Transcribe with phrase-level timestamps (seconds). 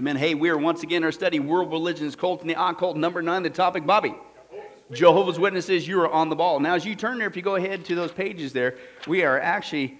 [0.00, 0.16] Amen.
[0.16, 3.20] Hey, we are once again in our study, World Religions, Cult and the Occult, number
[3.20, 4.14] nine, the topic, Bobby.
[4.90, 6.58] Jehovah's Witnesses, you are on the ball.
[6.58, 9.38] Now, as you turn there, if you go ahead to those pages there, we are
[9.38, 9.98] actually,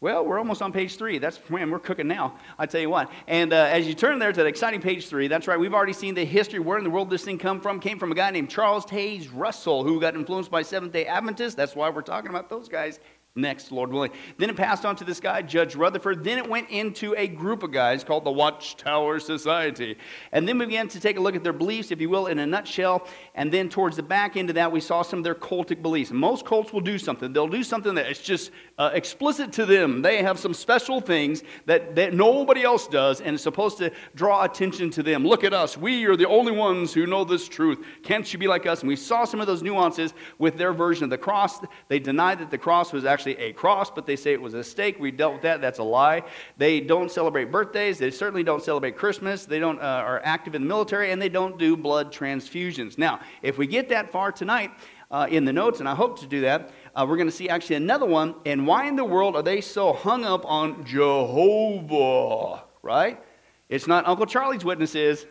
[0.00, 1.18] well, we're almost on page three.
[1.18, 2.38] That's, man, we're cooking now.
[2.58, 3.12] I tell you what.
[3.28, 5.92] And uh, as you turn there to that exciting page three, that's right, we've already
[5.92, 6.58] seen the history.
[6.58, 7.78] Where in the world this thing come from?
[7.78, 11.56] Came from a guy named Charles Taze Russell, who got influenced by Seventh day Adventists.
[11.56, 13.00] That's why we're talking about those guys
[13.36, 14.10] next, Lord willing.
[14.38, 16.24] Then it passed on to this guy, Judge Rutherford.
[16.24, 19.96] Then it went into a group of guys called the Watchtower Society.
[20.32, 22.38] And then we began to take a look at their beliefs, if you will, in
[22.38, 23.06] a nutshell.
[23.34, 26.10] And then towards the back end of that, we saw some of their cultic beliefs.
[26.10, 27.32] most cults will do something.
[27.32, 28.50] They'll do something that it's just
[28.80, 30.00] uh, explicit to them.
[30.00, 34.42] They have some special things that, that nobody else does, and it's supposed to draw
[34.42, 35.22] attention to them.
[35.22, 35.76] Look at us.
[35.76, 37.84] We are the only ones who know this truth.
[38.02, 38.80] Can't you be like us?
[38.80, 41.60] And we saw some of those nuances with their version of the cross.
[41.88, 44.64] They deny that the cross was actually a cross, but they say it was a
[44.64, 44.98] stake.
[44.98, 45.60] We dealt with that.
[45.60, 46.22] That's a lie.
[46.56, 47.98] They don't celebrate birthdays.
[47.98, 49.44] They certainly don't celebrate Christmas.
[49.44, 52.96] They don't uh, are active in the military, and they don't do blood transfusions.
[52.96, 54.70] Now, if we get that far tonight
[55.10, 57.48] uh, in the notes, and I hope to do that, uh, we're going to see
[57.48, 58.34] actually another one.
[58.44, 62.64] And why in the world are they so hung up on Jehovah?
[62.82, 63.22] Right?
[63.68, 65.26] It's not Uncle Charlie's witnesses.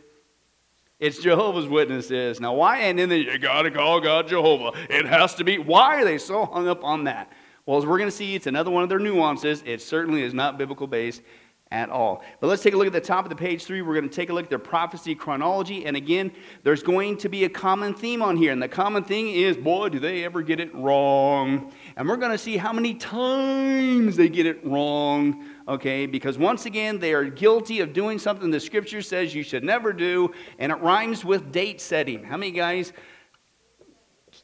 [1.00, 2.42] It's Jehovah's Witnesses.
[2.42, 2.80] Now, why?
[2.80, 4.78] And then you got to call God Jehovah.
[4.90, 5.58] It has to be.
[5.58, 7.31] Why are they so hung up on that?
[7.66, 9.64] Well, as we're going to see, it's another one of their nuances.
[9.66, 11.22] It certainly is not biblical based
[11.72, 12.24] at all.
[12.40, 13.81] But let's take a look at the top of the page three.
[13.81, 15.85] We're going to take a look at their prophecy chronology.
[15.85, 16.31] And again,
[16.63, 18.52] there's going to be a common theme on here.
[18.52, 21.72] And the common thing is, boy, do they ever get it wrong.
[21.96, 25.46] And we're going to see how many times they get it wrong.
[25.68, 29.63] Okay, because once again, they are guilty of doing something the scripture says you should
[29.63, 32.24] never do, and it rhymes with date setting.
[32.24, 32.91] How many guys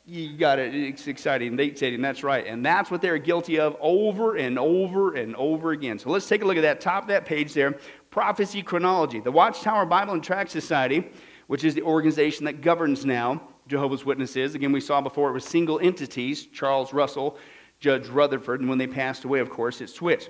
[0.08, 0.76] you got it.
[0.76, 1.56] It's exciting.
[1.56, 2.02] Date setting.
[2.02, 2.46] That's right.
[2.46, 5.98] And that's what they're guilty of over and over and over again.
[5.98, 7.76] So let's take a look at that top of that page there.
[8.12, 9.20] Prophecy chronology.
[9.20, 11.10] The Watchtower Bible and Tract Society,
[11.48, 14.54] which is the organization that governs now Jehovah's Witnesses.
[14.54, 16.46] Again, we saw before it was single entities.
[16.46, 17.38] Charles Russell,
[17.80, 20.30] Judge Rutherford, and when they passed away, of course, it switched.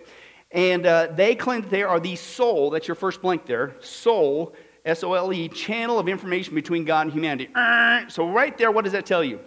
[0.51, 2.69] And uh, they claim that they are the sole.
[2.69, 3.75] That's your first blank there.
[3.81, 4.55] Sole.
[4.85, 7.49] S O L E, channel of information between God and humanity.
[8.07, 9.39] So, right there, what does that tell you?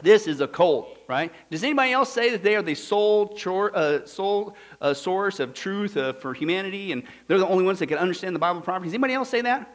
[0.00, 1.32] This is a cult, right?
[1.50, 3.36] Does anybody else say that they are the sole,
[3.74, 7.88] uh, sole uh, source of truth uh, for humanity and they're the only ones that
[7.88, 8.86] can understand the Bible properly?
[8.86, 9.74] Does anybody else say that?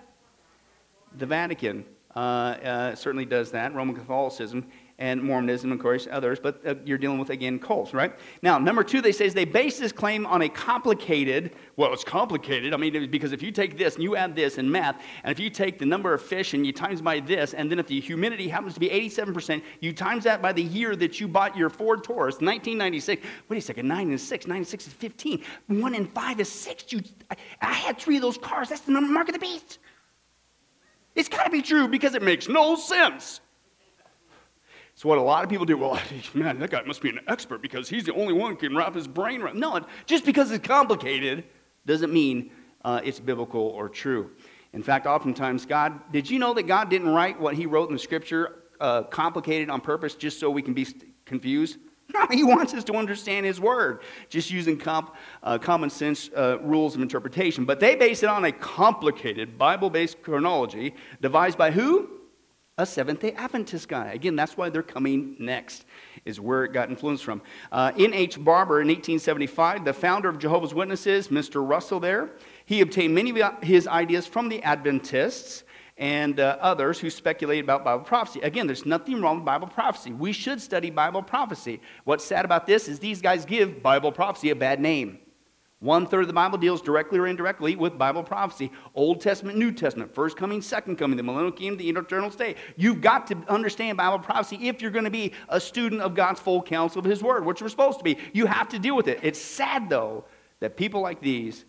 [1.17, 1.83] The Vatican
[2.15, 3.75] uh, uh, certainly does that.
[3.75, 4.65] Roman Catholicism
[5.03, 8.15] and Mormonism, of course, others, but uh, you're dealing with, again, cults, right?
[8.41, 12.05] Now, number two, they say is they base this claim on a complicated, well, it's
[12.05, 12.73] complicated.
[12.73, 15.41] I mean, because if you take this and you add this in math, and if
[15.41, 17.99] you take the number of fish and you times by this, and then if the
[17.99, 21.69] humidity happens to be 87%, you times that by the year that you bought your
[21.69, 23.25] Ford Taurus, 1996.
[23.49, 25.43] Wait a second, 9 and 6, 9 and 6 is 15.
[25.67, 26.93] 1 and 5 is 6.
[26.93, 28.69] You, I, I had three of those cars.
[28.69, 29.79] That's the number, mark of the beast.
[31.13, 33.41] It's got to be true because it makes no sense.
[35.03, 35.99] So what a lot of people do, well,
[36.33, 38.95] man, that guy must be an expert because he's the only one who can wrap
[38.95, 39.59] his brain around.
[39.59, 41.43] No, just because it's complicated
[41.85, 42.51] doesn't mean
[42.85, 44.31] uh, it's biblical or true.
[44.71, 47.95] In fact, oftentimes, God, did you know that God didn't write what he wrote in
[47.95, 50.87] the scripture uh, complicated on purpose just so we can be
[51.25, 51.79] confused?
[52.13, 56.59] No, he wants us to understand his word, just using comp, uh, common sense uh,
[56.61, 57.65] rules of interpretation.
[57.65, 62.22] But they base it on a complicated Bible based chronology devised by who?
[62.79, 64.13] A Seventh day Adventist guy.
[64.13, 65.85] Again, that's why they're coming next,
[66.25, 67.43] is where it got influenced from.
[67.71, 68.43] Uh, N.H.
[68.43, 71.67] Barbour in 1875, the founder of Jehovah's Witnesses, Mr.
[71.67, 72.31] Russell there,
[72.65, 75.65] he obtained many of his ideas from the Adventists
[75.97, 78.41] and uh, others who speculate about Bible prophecy.
[78.41, 80.11] Again, there's nothing wrong with Bible prophecy.
[80.11, 81.79] We should study Bible prophecy.
[82.05, 85.19] What's sad about this is these guys give Bible prophecy a bad name.
[85.83, 88.71] One third of the Bible deals directly or indirectly with Bible prophecy.
[88.95, 92.55] Old Testament, New Testament, first coming, second coming, the millennial kingdom, the eternal state.
[92.77, 96.39] You've got to understand Bible prophecy if you're going to be a student of God's
[96.39, 98.17] full counsel of His Word, which we're supposed to be.
[98.31, 99.19] You have to deal with it.
[99.23, 100.23] It's sad, though,
[100.61, 101.65] that people like these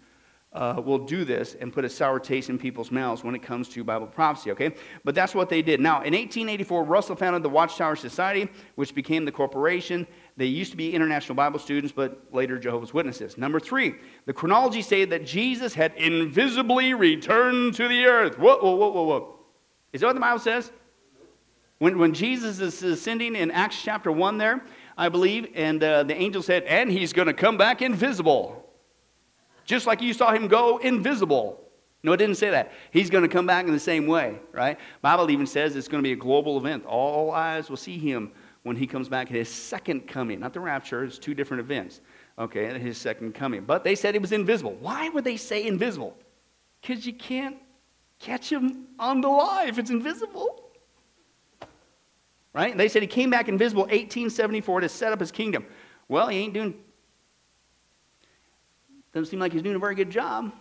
[0.52, 3.68] uh, will do this and put a sour taste in people's mouths when it comes
[3.70, 4.72] to Bible prophecy, okay?
[5.02, 5.80] But that's what they did.
[5.80, 10.06] Now, in 1884, Russell founded the Watchtower Society, which became the corporation.
[10.36, 13.38] They used to be International Bible students, but later Jehovah's Witnesses.
[13.38, 13.94] Number three,
[14.26, 18.38] the chronology stated that Jesus had invisibly returned to the earth.
[18.38, 19.38] Whoa, whoa, whoa, whoa, whoa.
[19.92, 20.72] Is that what the Bible says?
[21.78, 24.64] When, when Jesus is ascending in Acts chapter 1 there,
[24.98, 28.64] I believe, and uh, the angel said, and he's going to come back invisible
[29.64, 31.60] just like you saw him go invisible.
[32.02, 32.72] No, it didn't say that.
[32.90, 34.78] He's going to come back in the same way, right?
[35.00, 36.84] Bible even says it's going to be a global event.
[36.84, 38.32] All eyes will see him
[38.64, 40.40] when he comes back at his second coming.
[40.40, 42.00] Not the rapture, it's two different events.
[42.38, 43.62] Okay, his second coming.
[43.64, 44.76] But they said he was invisible.
[44.80, 46.16] Why would they say invisible?
[46.80, 47.56] Because you can't
[48.18, 50.72] catch him on the live, it's invisible.
[52.52, 52.76] Right?
[52.76, 55.66] They said he came back invisible 1874 to set up his kingdom.
[56.08, 56.74] Well, he ain't doing,
[59.12, 60.52] doesn't seem like he's doing a very good job.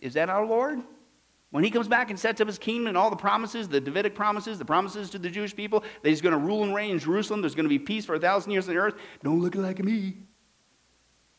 [0.00, 0.80] Is that our Lord?
[1.50, 4.14] When he comes back and sets up his kingdom and all the promises, the Davidic
[4.14, 6.98] promises, the promises to the Jewish people, that he's going to rule and reign in
[6.98, 9.54] Jerusalem, there's going to be peace for a thousand years on the earth, don't look
[9.54, 10.18] like me.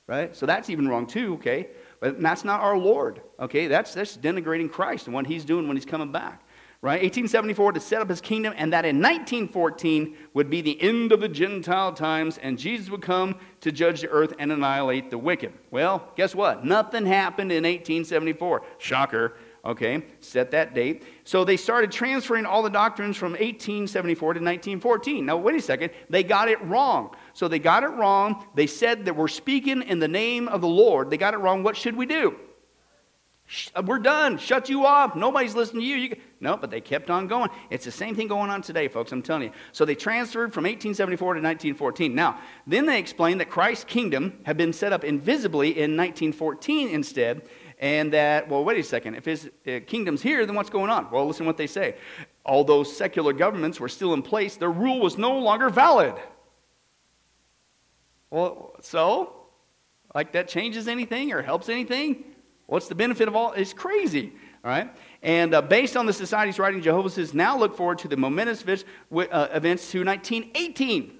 [0.07, 0.35] Right?
[0.35, 1.67] So that's even wrong too, okay?
[1.99, 3.67] But that's not our Lord, okay?
[3.67, 6.43] That's, that's denigrating Christ and what he's doing when he's coming back.
[6.81, 7.01] Right?
[7.03, 11.19] 1874 to set up his kingdom, and that in 1914 would be the end of
[11.19, 15.51] the Gentile times, and Jesus would come to judge the earth and annihilate the wicked.
[15.71, 16.65] Well, guess what?
[16.65, 18.63] Nothing happened in 1874.
[18.77, 19.35] Shocker.
[19.65, 21.03] Okay, set that date.
[21.25, 25.25] So they started transferring all the doctrines from 1874 to 1914.
[25.25, 25.91] Now, wait a second.
[26.09, 27.13] They got it wrong.
[27.33, 28.45] So they got it wrong.
[28.55, 31.09] They said that we're speaking in the name of the Lord.
[31.09, 31.63] They got it wrong.
[31.63, 32.37] What should we do?
[33.75, 34.37] Uh, we're done.
[34.37, 35.15] Shut you off.
[35.15, 35.95] Nobody's listening to you.
[35.95, 36.15] you.
[36.39, 37.49] No, but they kept on going.
[37.69, 39.11] It's the same thing going on today, folks.
[39.11, 39.51] I'm telling you.
[39.71, 42.13] So they transferred from 1874 to 1914.
[42.13, 47.41] Now, then they explained that Christ's kingdom had been set up invisibly in 1914 instead,
[47.79, 51.09] and that, well, wait a second, if his uh, kingdom's here, then what's going on?
[51.09, 51.95] Well, listen to what they say.
[52.45, 56.15] Although secular governments were still in place, their rule was no longer valid.
[58.29, 59.47] Well, so?
[60.13, 62.25] Like that changes anything or helps anything?
[62.65, 63.53] What's the benefit of all?
[63.53, 64.33] It's crazy.
[64.63, 64.93] All right?
[65.23, 68.61] And uh, based on the society's writing, Jehovah says, now look forward to the momentous
[68.63, 71.17] uh, events to 1918.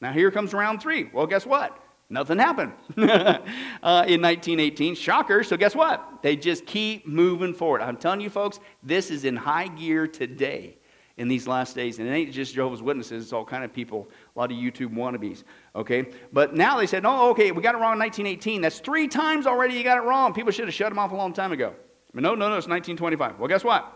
[0.00, 1.10] Now here comes round three.
[1.12, 1.76] Well, guess what?
[2.12, 4.94] Nothing happened uh, in 1918.
[4.94, 5.42] Shocker.
[5.42, 6.18] So, guess what?
[6.20, 7.80] They just keep moving forward.
[7.80, 10.76] I'm telling you, folks, this is in high gear today
[11.16, 11.98] in these last days.
[11.98, 14.94] And it ain't just Jehovah's Witnesses, it's all kind of people, a lot of YouTube
[14.94, 15.44] wannabes.
[15.74, 16.10] Okay?
[16.34, 18.60] But now they said, no, okay, we got it wrong in 1918.
[18.60, 20.34] That's three times already you got it wrong.
[20.34, 21.74] People should have shut them off a long time ago.
[22.12, 23.38] But no, no, no, it's 1925.
[23.38, 23.90] Well, guess what?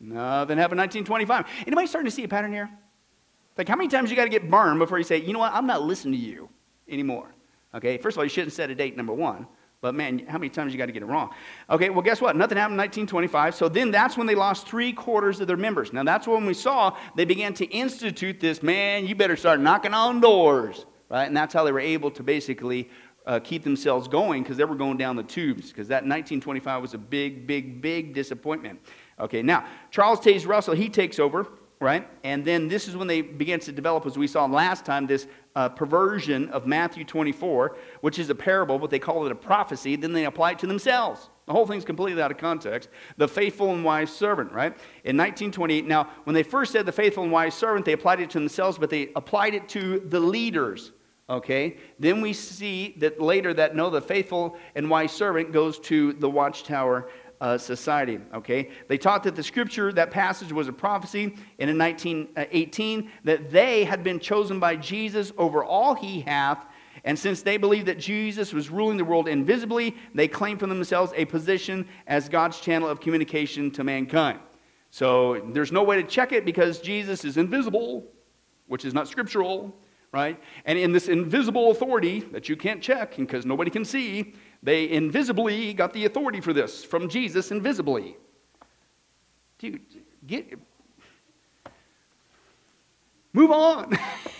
[0.00, 1.46] Nothing happened in 1925.
[1.68, 2.68] Anybody starting to see a pattern here?
[3.56, 5.52] Like, how many times you got to get burned before you say, you know what,
[5.52, 6.48] I'm not listening to you
[6.88, 7.33] anymore?
[7.74, 9.46] Okay, first of all, you shouldn't set a date, number one.
[9.84, 11.34] But man, how many times you got to get it wrong?
[11.68, 12.36] Okay, well, guess what?
[12.36, 13.54] Nothing happened in 1925.
[13.54, 15.92] So then that's when they lost three quarters of their members.
[15.92, 19.92] Now that's when we saw they began to institute this man, you better start knocking
[19.92, 21.24] on doors, right?
[21.24, 22.88] And that's how they were able to basically
[23.26, 26.94] uh, keep themselves going because they were going down the tubes because that 1925 was
[26.94, 28.80] a big, big, big disappointment.
[29.20, 31.46] Okay, now Charles Taze Russell, he takes over
[31.84, 32.08] right?
[32.24, 35.26] And then this is when they began to develop, as we saw last time, this
[35.54, 39.94] uh, perversion of Matthew 24, which is a parable, but they call it a prophecy.
[39.94, 41.28] Then they apply it to themselves.
[41.46, 42.88] The whole thing's completely out of context.
[43.18, 44.72] The faithful and wise servant, right?
[45.04, 48.30] In 1928, now, when they first said the faithful and wise servant, they applied it
[48.30, 50.92] to themselves, but they applied it to the leaders.
[51.28, 51.76] Okay?
[51.98, 56.28] Then we see that later that no, the faithful and wise servant goes to the
[56.28, 57.08] watchtower
[57.44, 58.18] uh, society.
[58.32, 61.24] Okay, they taught that the scripture, that passage was a prophecy,
[61.58, 66.64] and in 1918 that they had been chosen by Jesus over all he hath.
[67.04, 71.12] And since they believed that Jesus was ruling the world invisibly, they claimed for themselves
[71.16, 74.38] a position as God's channel of communication to mankind.
[74.88, 78.06] So there's no way to check it because Jesus is invisible,
[78.68, 79.76] which is not scriptural,
[80.14, 80.40] right?
[80.64, 84.32] And in this invisible authority that you can't check because nobody can see,
[84.64, 88.16] they invisibly got the authority for this from Jesus invisibly.
[89.58, 89.82] Dude,
[90.26, 90.58] get
[93.34, 93.96] move on.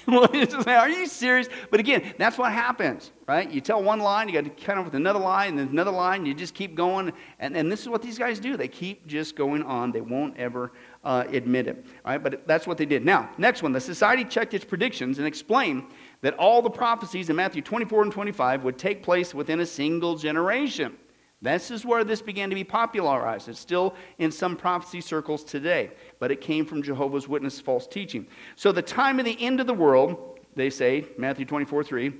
[0.66, 1.49] Are you serious?
[1.71, 3.50] But again, that's what happens, right?
[3.50, 5.90] You tell one line, you got to kind of with another line, and then another
[5.90, 7.12] line, and you just keep going.
[7.38, 8.57] And, and this is what these guys do.
[8.57, 9.93] They keep just going on.
[9.93, 10.73] They won't ever
[11.04, 12.23] uh, admit it, right?
[12.23, 13.04] But that's what they did.
[13.04, 13.73] Now, next one.
[13.73, 15.85] The society checked its predictions and explained
[16.25, 20.16] that all the prophecies in Matthew 24 and 25 would take place within a single
[20.16, 20.97] generation.
[21.43, 23.50] This is where this began to be popularized.
[23.50, 28.26] It's still in some prophecy circles today, but it came from Jehovah's Witness false teaching.
[28.57, 32.14] So the time of the end of the world, they say, Matthew 24 3,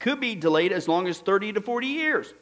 [0.00, 2.34] could be delayed as long as 30 to 40 years.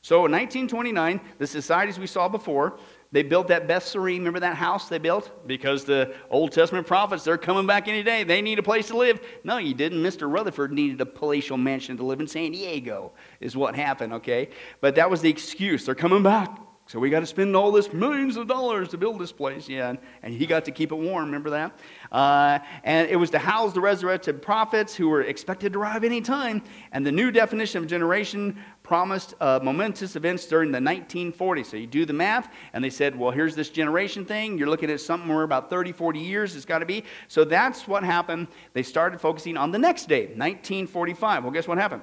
[0.00, 2.80] So in 1929, the societies we saw before,
[3.12, 4.18] they built that Beth Sarim.
[4.18, 5.46] Remember that house they built?
[5.46, 8.24] Because the Old Testament prophets, they're coming back any day.
[8.24, 9.20] They need a place to live.
[9.44, 10.02] No, you didn't.
[10.02, 10.32] Mr.
[10.32, 14.48] Rutherford needed a palatial mansion to live in San Diego, is what happened, okay?
[14.80, 15.84] But that was the excuse.
[15.84, 16.58] They're coming back.
[16.92, 19.66] So we got to spend all this millions of dollars to build this place.
[19.66, 21.24] Yeah, and, and he got to keep it warm.
[21.24, 21.80] Remember that?
[22.12, 26.20] Uh, and it was to house the resurrected prophets who were expected to arrive any
[26.20, 26.62] time.
[26.92, 31.64] And the new definition of generation promised uh, momentous events during the 1940s.
[31.64, 34.58] So you do the math, and they said, well, here's this generation thing.
[34.58, 36.54] You're looking at somewhere about 30, 40 years.
[36.56, 37.04] It's got to be.
[37.26, 38.48] So that's what happened.
[38.74, 41.42] They started focusing on the next day, 1945.
[41.42, 42.02] Well, guess what happened?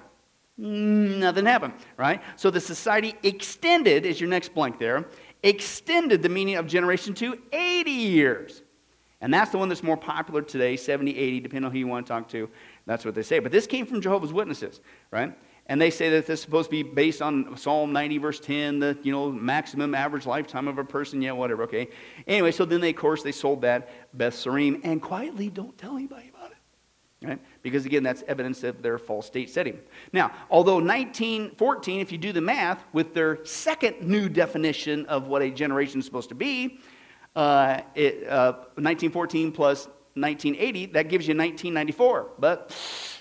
[0.60, 2.22] Nothing happened, right?
[2.36, 5.06] So the society extended, is your next blank there,
[5.42, 8.62] extended the meaning of generation to 80 years.
[9.22, 12.06] And that's the one that's more popular today, 70, 80, depending on who you want
[12.06, 12.50] to talk to.
[12.86, 13.40] That's what they say.
[13.40, 15.34] But this came from Jehovah's Witnesses, right?
[15.68, 18.80] And they say that this is supposed to be based on Psalm 90, verse 10,
[18.80, 21.22] the you know maximum average lifetime of a person.
[21.22, 21.64] Yeah, whatever.
[21.64, 21.90] Okay.
[22.28, 25.96] Anyway, so then they, of course, they sold that Beth Sarim, and quietly don't tell
[25.96, 26.39] anybody about it,
[27.24, 27.40] right?
[27.62, 29.80] Because again, that's evidence of their false state setting.
[30.14, 35.42] Now, although 1914, if you do the math with their second new definition of what
[35.42, 36.80] a generation is supposed to be,
[37.36, 39.86] uh, it, uh, 1914 plus
[40.16, 42.32] 1980, that gives you 1994.
[42.40, 42.76] But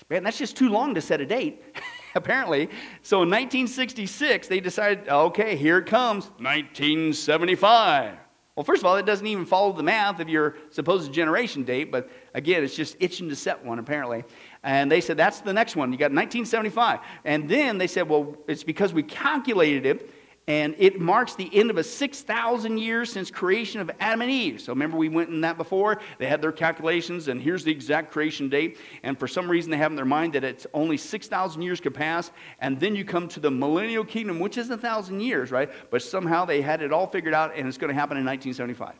[0.09, 1.63] man, that's just too long to set a date.
[2.15, 2.69] apparently.
[3.01, 8.17] So in 1966, they decided, okay, here it comes, 1975.
[8.59, 11.93] Well, first of all, it doesn't even follow the math of your supposed generation date,
[11.93, 14.25] but again, it's just itching to set one, apparently.
[14.63, 15.93] And they said, that's the next one.
[15.93, 16.99] You got 1975.
[17.23, 20.11] And then they said, well, it's because we calculated it
[20.47, 24.59] and it marks the end of a 6,000 years since creation of Adam and Eve.
[24.61, 26.01] So remember, we went in that before.
[26.17, 28.79] They had their calculations, and here's the exact creation date.
[29.03, 31.93] And for some reason, they have in their mind that it's only 6,000 years could
[31.93, 35.69] pass, and then you come to the millennial kingdom, which is a thousand years, right?
[35.91, 38.95] But somehow they had it all figured out, and it's going to happen in 1975.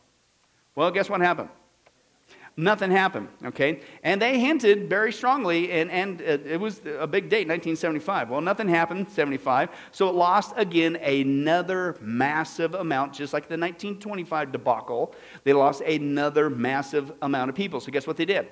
[0.75, 1.49] Well, guess what happened?
[2.59, 3.81] Nothing happened, okay?
[4.03, 8.29] And they hinted very strongly, and, and uh, it was a big date, 1975.
[8.29, 9.69] Well, nothing happened, 75.
[9.91, 15.15] So it lost again another massive amount, just like the 1925 debacle.
[15.43, 17.79] They lost another massive amount of people.
[17.79, 18.47] So guess what they did?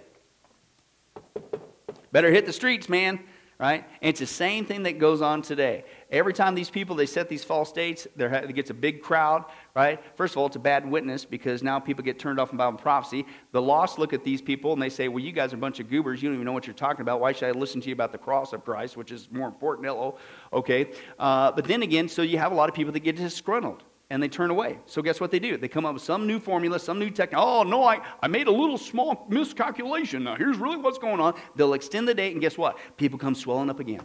[2.11, 3.19] Better hit the streets, man
[3.59, 3.83] right?
[4.01, 5.83] And it's the same thing that goes on today.
[6.11, 9.45] Every time these people, they set these false dates, there gets a big crowd,
[9.75, 9.99] right?
[10.15, 13.25] First of all, it's a bad witness because now people get turned off about prophecy.
[13.53, 15.79] The lost look at these people and they say, well, you guys are a bunch
[15.79, 16.21] of goobers.
[16.21, 17.19] You don't even know what you're talking about.
[17.19, 19.87] Why should I listen to you about the cross of Christ, which is more important?
[19.87, 20.17] Hello,
[20.53, 20.91] okay?
[21.17, 24.23] Uh, but then again, so you have a lot of people that get disgruntled and
[24.23, 24.79] they turn away.
[24.85, 25.57] So guess what they do?
[25.57, 27.39] They come up with some new formula, some new technique.
[27.41, 30.23] Oh, no, I, I made a little small miscalculation.
[30.23, 31.35] Now, here's really what's going on.
[31.55, 32.77] They'll extend the date, and guess what?
[32.95, 34.03] People come swelling up again.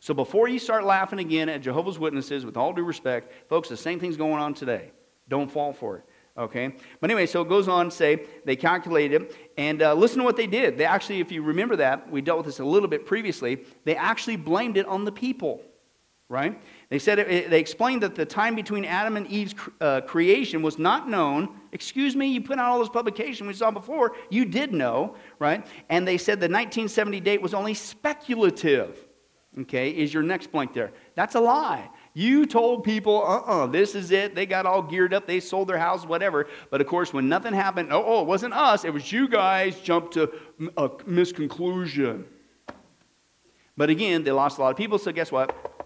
[0.00, 3.76] So before you start laughing again at Jehovah's Witnesses, with all due respect, folks, the
[3.76, 4.92] same thing's going on today.
[5.28, 6.04] Don't fall for it.
[6.38, 6.72] Okay?
[7.00, 10.36] But anyway, so it goes on to say they calculated, and uh, listen to what
[10.36, 10.78] they did.
[10.78, 13.96] They actually, if you remember that, we dealt with this a little bit previously, they
[13.96, 15.60] actually blamed it on the people
[16.28, 16.60] right?
[16.90, 20.78] They said it, they explained that the time between Adam and Eve's uh, creation was
[20.78, 21.60] not known.
[21.72, 24.16] Excuse me, you put out all those publications we saw before.
[24.30, 25.66] You did know, right?
[25.90, 29.06] And they said the 1970 date was only speculative.
[29.60, 30.92] Okay, is your next blank there?
[31.14, 31.90] That's a lie.
[32.14, 34.34] You told people, uh uh-uh, uh this is it.
[34.34, 36.48] They got all geared up, they sold their house, whatever.
[36.70, 39.78] But of course, when nothing happened, oh, oh it wasn't us, it was you guys
[39.80, 40.32] jumped to
[40.76, 42.24] a misconclusion.
[43.76, 45.77] But again, they lost a lot of people, so guess what?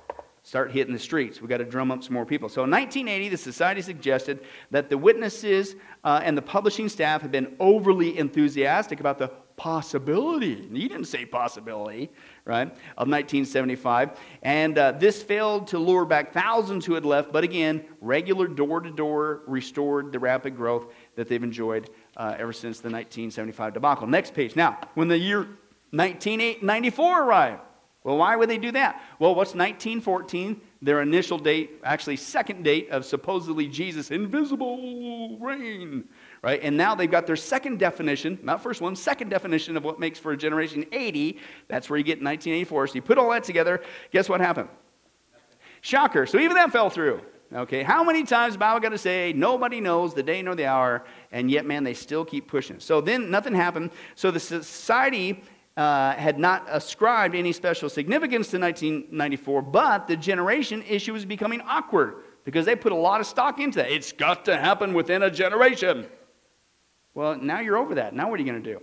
[0.42, 1.40] Start hitting the streets.
[1.40, 2.49] We've got to drum up some more people.
[2.49, 7.30] So in 1980, the society suggested that the witnesses uh, and the publishing staff had
[7.30, 10.68] been overly enthusiastic about the possibility.
[10.72, 12.11] You didn't say possibility,
[12.44, 12.68] right?
[12.68, 14.18] Of 1975.
[14.42, 18.80] And uh, this failed to lure back thousands who had left, but again, regular door
[18.80, 24.08] to door restored the rapid growth that they've enjoyed uh, ever since the 1975 debacle.
[24.08, 24.56] Next page.
[24.56, 25.46] Now, when the year
[25.90, 27.61] 1994 arrived,
[28.04, 29.00] well, why would they do that?
[29.21, 30.61] Well, what's 1914?
[30.80, 36.09] Their initial date, actually, second date of supposedly Jesus' invisible reign,
[36.42, 36.61] right?
[36.61, 40.18] And now they've got their second definition, not first one, second definition of what makes
[40.18, 41.38] for a generation 80.
[41.68, 42.88] That's where you get 1984.
[42.88, 43.80] So you put all that together,
[44.11, 44.68] guess what happened?
[45.80, 46.26] Shocker.
[46.26, 47.23] So even that fell through.
[47.54, 51.04] Okay, how many times Bible got to say nobody knows the day nor the hour,
[51.32, 52.80] and yet, man, they still keep pushing.
[52.80, 53.90] So then nothing happened.
[54.14, 55.44] So the society
[55.76, 61.61] uh, had not ascribed any special significance to 1994, but the generation issue was becoming
[61.62, 63.91] awkward because they put a lot of stock into that.
[63.91, 66.07] It's got to happen within a generation.
[67.14, 68.14] Well, now you're over that.
[68.14, 68.83] Now what are you going to do?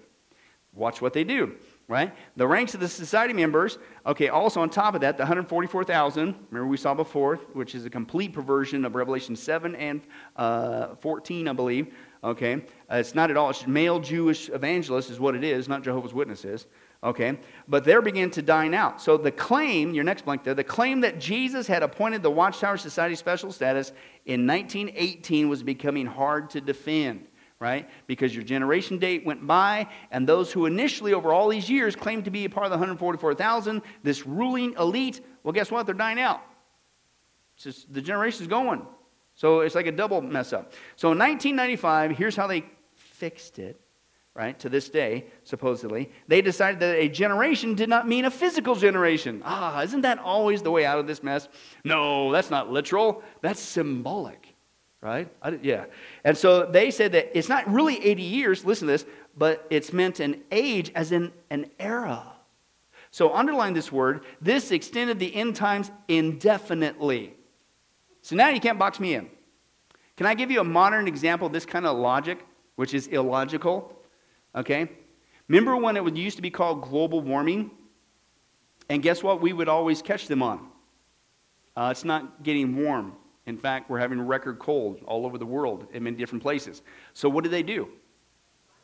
[0.74, 1.56] Watch what they do,
[1.88, 2.14] right?
[2.36, 6.68] The ranks of the society members, okay, also on top of that, the 144,000, remember
[6.68, 10.02] we saw before, which is a complete perversion of Revelation 7 and
[10.36, 11.94] uh, 14, I believe.
[12.24, 12.56] Okay?
[12.92, 13.50] Uh, it's not at all.
[13.50, 16.68] It's male Jewish evangelists is what it is, not Jehovah's Witnesses.
[17.02, 17.40] Okay?
[17.68, 19.02] But they're beginning to dine out.
[19.02, 22.78] So the claim, your next blank there, the claim that Jesus had appointed the Watchtower
[22.78, 23.94] Society special status
[24.26, 27.26] in 1918 was becoming hard to defend.
[27.62, 27.90] Right?
[28.08, 32.24] Because your generation date went by, and those who initially, over all these years, claimed
[32.24, 35.86] to be a part of the 144,000, this ruling elite, well, guess what?
[35.86, 36.42] They're dying out.
[37.56, 38.86] It's just the generation's going.
[39.40, 40.74] So it's like a double mess up.
[40.98, 42.66] So in 1995, here's how they
[42.96, 43.80] fixed it,
[44.34, 44.60] right?
[44.60, 46.12] To this day, supposedly.
[46.28, 49.42] They decided that a generation did not mean a physical generation.
[49.46, 51.48] Ah, isn't that always the way out of this mess?
[51.86, 54.56] No, that's not literal, that's symbolic.
[55.00, 55.32] right?
[55.42, 55.86] I, yeah.
[56.26, 59.06] And so they said that it's not really 80 years, listen to this,
[59.38, 62.24] but it's meant an age as in an era.
[63.10, 64.26] So underline this word.
[64.42, 67.36] This extended the end times indefinitely.
[68.30, 69.28] So now you can't box me in.
[70.16, 72.46] Can I give you a modern example of this kind of logic,
[72.76, 74.00] which is illogical?
[74.54, 74.88] Okay?
[75.48, 77.72] Remember when it used to be called global warming?
[78.88, 79.42] And guess what?
[79.42, 80.68] We would always catch them on.
[81.76, 83.14] Uh, it's not getting warm.
[83.48, 86.84] In fact, we're having record cold all over the world in many different places.
[87.16, 87.90] So, what do they do?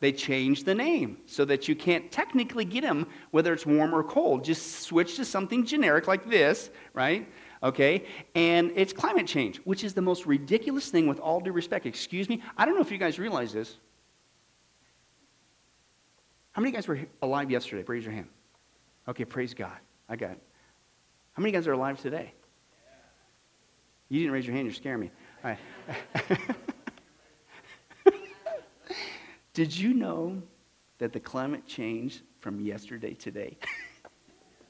[0.00, 4.02] They change the name so that you can't technically get them whether it's warm or
[4.02, 4.42] cold.
[4.42, 7.28] Just switch to something generic like this, right?
[7.62, 8.04] Okay?
[8.34, 11.86] And it's climate change, which is the most ridiculous thing with all due respect.
[11.86, 12.42] Excuse me?
[12.56, 13.76] I don't know if you guys realize this.
[16.52, 17.84] How many guys were alive yesterday?
[17.86, 18.28] Raise your hand.
[19.08, 19.76] Okay, praise God.
[20.08, 20.42] I got it.
[21.32, 22.32] How many guys are alive today?
[24.08, 25.10] You didn't raise your hand, you're scaring me.
[25.44, 25.58] All right.
[29.52, 30.42] Did you know
[30.98, 33.58] that the climate changed from yesterday to today?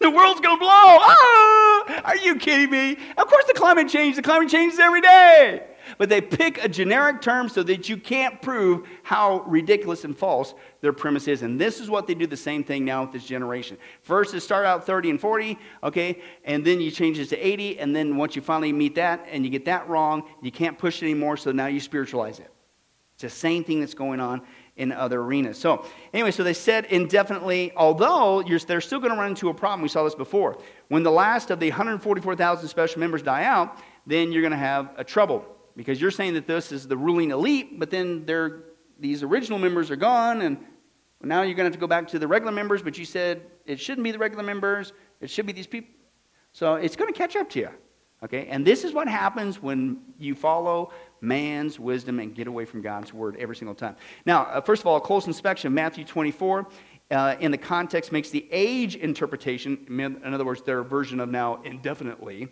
[0.00, 0.68] the world's to blow.
[0.70, 2.02] Ah!
[2.04, 2.96] Are you kidding me?
[3.16, 4.18] Of course, the climate changed.
[4.18, 5.66] The climate changes every day.
[5.98, 10.54] But they pick a generic term so that you can't prove how ridiculous and false
[10.80, 11.42] their premise is.
[11.42, 13.78] And this is what they do the same thing now with this generation.
[14.02, 17.78] First, it start out 30 and 40, okay, and then you change it to 80,
[17.78, 21.02] and then once you finally meet that and you get that wrong, you can't push
[21.02, 22.50] it anymore, so now you spiritualize it.
[23.14, 24.42] It's the same thing that's going on
[24.76, 25.58] in other arenas.
[25.58, 29.82] So, anyway, so they said indefinitely, although they're still going to run into a problem.
[29.82, 30.58] We saw this before.
[30.88, 34.90] When the last of the 144,000 special members die out, then you're going to have
[34.96, 35.44] a trouble
[35.76, 38.64] because you're saying that this is the ruling elite, but then they're,
[38.98, 40.58] these original members are gone, and
[41.22, 43.42] now you're going to have to go back to the regular members, but you said
[43.66, 45.94] it shouldn't be the regular members, it should be these people.
[46.52, 47.70] So it's going to catch up to you.
[48.24, 48.46] Okay?
[48.46, 53.12] And this is what happens when you follow man's wisdom and get away from God's
[53.12, 53.96] word every single time.
[54.24, 56.66] Now, uh, first of all, a close inspection of Matthew 24
[57.10, 61.62] uh, in the context makes the age interpretation, in other words, their version of now
[61.62, 62.48] indefinitely,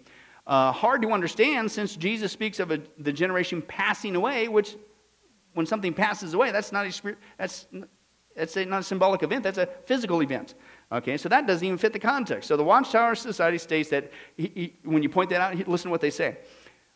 [0.46, 4.76] uh, hard to understand since Jesus speaks of a, the generation passing away, which
[5.54, 7.66] when something passes away, that's not a, that's,
[8.36, 10.54] that's a, not a symbolic event, that's a physical event.
[10.92, 12.48] Okay, so that doesn't even fit the context.
[12.48, 15.90] So the Watchtower Society states that he, he, when you point that out, listen to
[15.90, 16.38] what they say.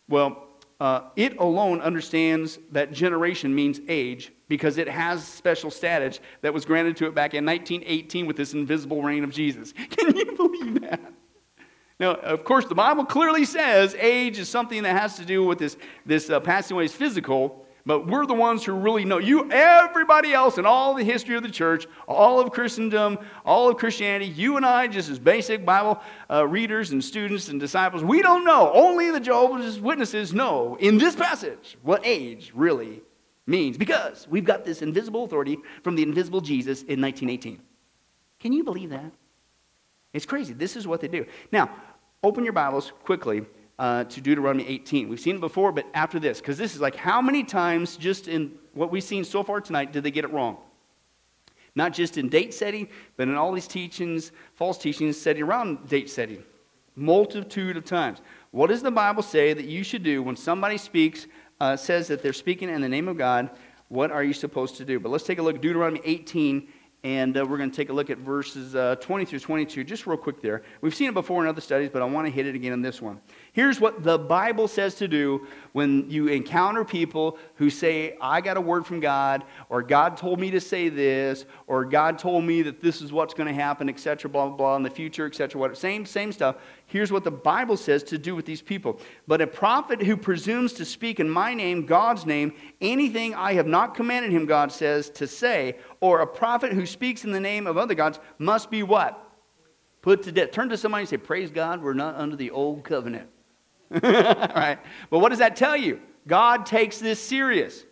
[0.08, 0.47] Well,
[0.80, 6.64] uh, it alone understands that generation means age because it has special status that was
[6.64, 9.72] granted to it back in 1918 with this invisible reign of Jesus.
[9.90, 11.00] Can you believe that?
[11.98, 15.58] Now, of course, the Bible clearly says age is something that has to do with
[15.58, 19.16] this, this uh, passing away is physical, but we're the ones who really know.
[19.16, 23.78] You, everybody else in all the history of the church, all of Christendom, all of
[23.78, 25.98] Christianity, you and I, just as basic Bible
[26.30, 28.70] uh, readers and students and disciples, we don't know.
[28.74, 33.00] Only the Jehovah's Witnesses know in this passage what age really
[33.46, 37.58] means because we've got this invisible authority from the invisible Jesus in 1918.
[38.38, 39.12] Can you believe that?
[40.12, 40.52] It's crazy.
[40.52, 41.24] This is what they do.
[41.50, 41.70] Now,
[42.22, 43.46] open your Bibles quickly
[43.78, 45.08] uh, to Deuteronomy 18.
[45.08, 48.28] We've seen it before, but after this, because this is like how many times just
[48.28, 50.58] in what we've seen so far tonight did they get it wrong?
[51.74, 56.10] Not just in date setting, but in all these teachings, false teachings setting around date
[56.10, 56.42] setting.
[56.96, 58.20] Multitude of times.
[58.50, 61.26] What does the Bible say that you should do when somebody speaks,
[61.60, 63.50] uh, says that they're speaking in the name of God?
[63.88, 64.98] What are you supposed to do?
[64.98, 66.68] But let's take a look at Deuteronomy 18
[67.04, 70.06] and uh, we're going to take a look at verses uh, 20 through 22, just
[70.06, 70.62] real quick there.
[70.80, 72.82] We've seen it before in other studies, but I want to hit it again in
[72.82, 73.20] this one.
[73.52, 78.56] Here's what the Bible says to do when you encounter people who say, I got
[78.56, 82.62] a word from God, or God told me to say this, or God told me
[82.62, 85.60] that this is what's going to happen, etc., blah, blah, blah, in the future, etc.,
[85.60, 86.56] what, same, same stuff.
[86.88, 88.98] Here's what the Bible says to do with these people.
[89.26, 93.66] But a prophet who presumes to speak in my name, God's name, anything I have
[93.66, 97.66] not commanded him, God says, to say, or a prophet who speaks in the name
[97.66, 99.22] of other gods must be what?
[100.00, 100.50] Put to death.
[100.50, 103.28] Turn to somebody and say, Praise God, we're not under the old covenant.
[103.92, 104.78] All right.
[105.10, 106.00] But what does that tell you?
[106.26, 107.84] God takes this serious.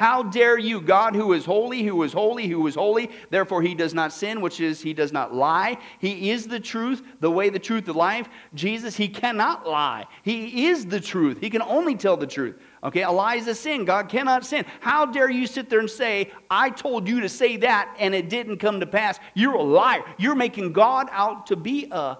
[0.00, 3.74] How dare you, God who is holy, who is holy, who is holy, therefore he
[3.74, 5.76] does not sin, which is he does not lie.
[5.98, 8.26] He is the truth, the way, the truth, the life.
[8.54, 10.06] Jesus, he cannot lie.
[10.22, 11.38] He is the truth.
[11.38, 12.56] He can only tell the truth.
[12.82, 13.84] Okay, a lie is a sin.
[13.84, 14.64] God cannot sin.
[14.80, 18.30] How dare you sit there and say, I told you to say that and it
[18.30, 19.20] didn't come to pass?
[19.34, 20.02] You're a liar.
[20.16, 22.16] You're making God out to be a.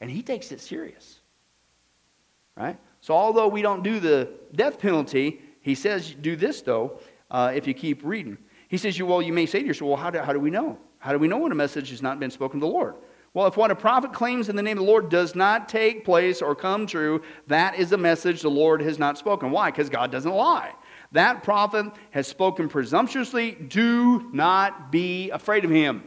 [0.00, 1.20] And he takes it serious.
[2.56, 2.76] Right?
[3.00, 7.00] So, although we don't do the death penalty, he says, do this though,
[7.30, 8.36] uh, if you keep reading.
[8.68, 10.50] He says, you, well, you may say to yourself, well, how do, how do we
[10.50, 10.78] know?
[10.98, 12.96] How do we know when a message has not been spoken to the Lord?
[13.32, 16.04] Well, if what a prophet claims in the name of the Lord does not take
[16.04, 19.50] place or come true, that is a message the Lord has not spoken.
[19.50, 19.70] Why?
[19.70, 20.72] Because God doesn't lie.
[21.12, 23.52] That prophet has spoken presumptuously.
[23.52, 26.04] Do not be afraid of him.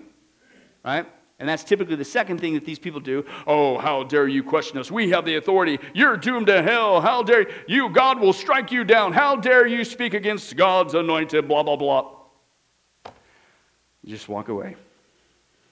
[0.85, 1.07] Right?
[1.39, 3.23] And that's typically the second thing that these people do.
[3.45, 4.89] Oh, how dare you question us?
[4.89, 5.77] We have the authority.
[5.93, 6.99] You're doomed to hell.
[6.99, 7.89] How dare you?
[7.89, 9.13] God will strike you down.
[9.13, 11.47] How dare you speak against God's anointed?
[11.47, 12.11] Blah, blah, blah.
[14.03, 14.75] Just walk away.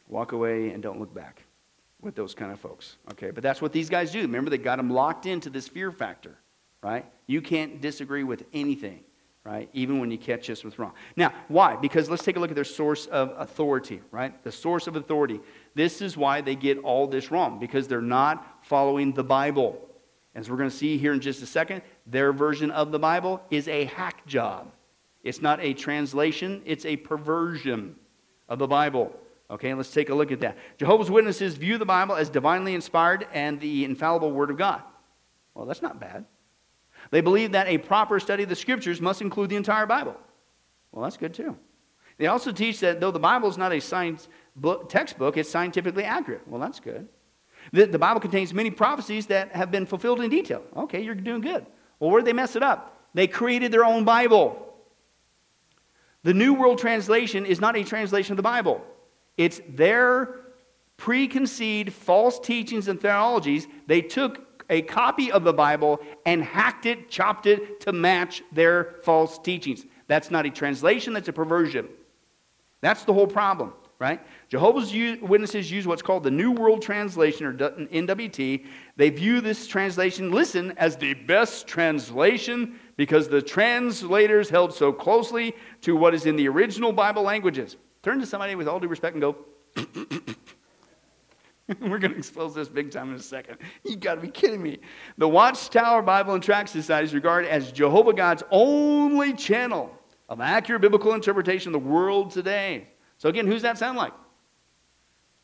[0.07, 1.41] Walk away and don't look back
[1.99, 2.97] with those kind of folks.
[3.13, 4.21] Okay, but that's what these guys do.
[4.21, 6.35] Remember, they got them locked into this fear factor,
[6.83, 7.05] right?
[7.25, 9.03] You can't disagree with anything
[9.45, 9.69] right?
[9.73, 10.91] Even when you catch us with wrong.
[11.15, 11.75] Now, why?
[11.75, 14.43] Because let's take a look at their source of authority, right?
[14.43, 15.39] The source of authority.
[15.75, 19.79] This is why they get all this wrong, because they're not following the Bible.
[20.33, 23.41] As we're going to see here in just a second, their version of the Bible
[23.51, 24.71] is a hack job.
[25.23, 27.95] It's not a translation, it's a perversion
[28.49, 29.15] of the Bible.
[29.49, 30.57] Okay, let's take a look at that.
[30.77, 34.81] Jehovah's Witnesses view the Bible as divinely inspired and the infallible Word of God.
[35.53, 36.25] Well, that's not bad.
[37.11, 40.15] They believe that a proper study of the scriptures must include the entire Bible.
[40.91, 41.57] Well, that's good too.
[42.17, 46.03] They also teach that though the Bible is not a science book, textbook, it's scientifically
[46.03, 46.47] accurate.
[46.47, 47.07] Well, that's good.
[47.73, 50.63] The, the Bible contains many prophecies that have been fulfilled in detail.
[50.75, 51.65] Okay, you're doing good.
[51.99, 52.99] Well, where did they mess it up?
[53.13, 54.61] They created their own Bible.
[56.23, 58.83] The New World Translation is not a translation of the Bible,
[59.37, 60.41] it's their
[60.97, 63.67] preconceived false teachings and theologies.
[63.85, 68.95] They took a copy of the Bible and hacked it, chopped it to match their
[69.03, 69.85] false teachings.
[70.07, 71.87] That's not a translation, that's a perversion.
[72.81, 74.21] That's the whole problem, right?
[74.49, 78.65] Jehovah's Witnesses use what's called the New World Translation, or NWT.
[78.95, 85.55] They view this translation, listen, as the best translation because the translators held so closely
[85.81, 87.75] to what is in the original Bible languages.
[88.03, 89.35] Turn to somebody with all due respect and go,
[91.81, 93.57] We're going to expose this big time in a second.
[93.83, 94.79] You got to be kidding me.
[95.17, 99.91] The Watchtower Bible and Tract Society is regarded as Jehovah God's only channel
[100.29, 102.87] of accurate biblical interpretation of the world today.
[103.17, 104.13] So again, who's that sound like?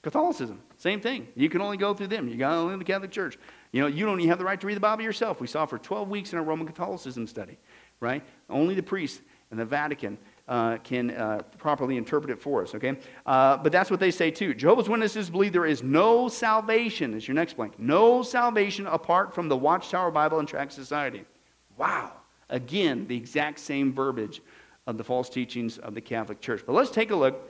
[0.03, 0.61] Catholicism.
[0.77, 1.27] Same thing.
[1.35, 2.27] You can only go through them.
[2.27, 3.37] You got only the Catholic Church.
[3.71, 5.39] You know, you don't even have the right to read the Bible yourself.
[5.39, 7.57] We saw for 12 weeks in our Roman Catholicism study,
[7.99, 8.23] right?
[8.49, 12.97] Only the priests and the Vatican uh, can uh, properly interpret it for us, okay?
[13.25, 14.53] Uh, but that's what they say too.
[14.53, 17.79] Jehovah's Witnesses believe there is no salvation, is your next blank.
[17.79, 21.25] No salvation apart from the Watchtower Bible and Tract Society.
[21.77, 22.13] Wow.
[22.49, 24.41] Again, the exact same verbiage
[24.87, 26.63] of the false teachings of the Catholic Church.
[26.65, 27.49] But let's take a look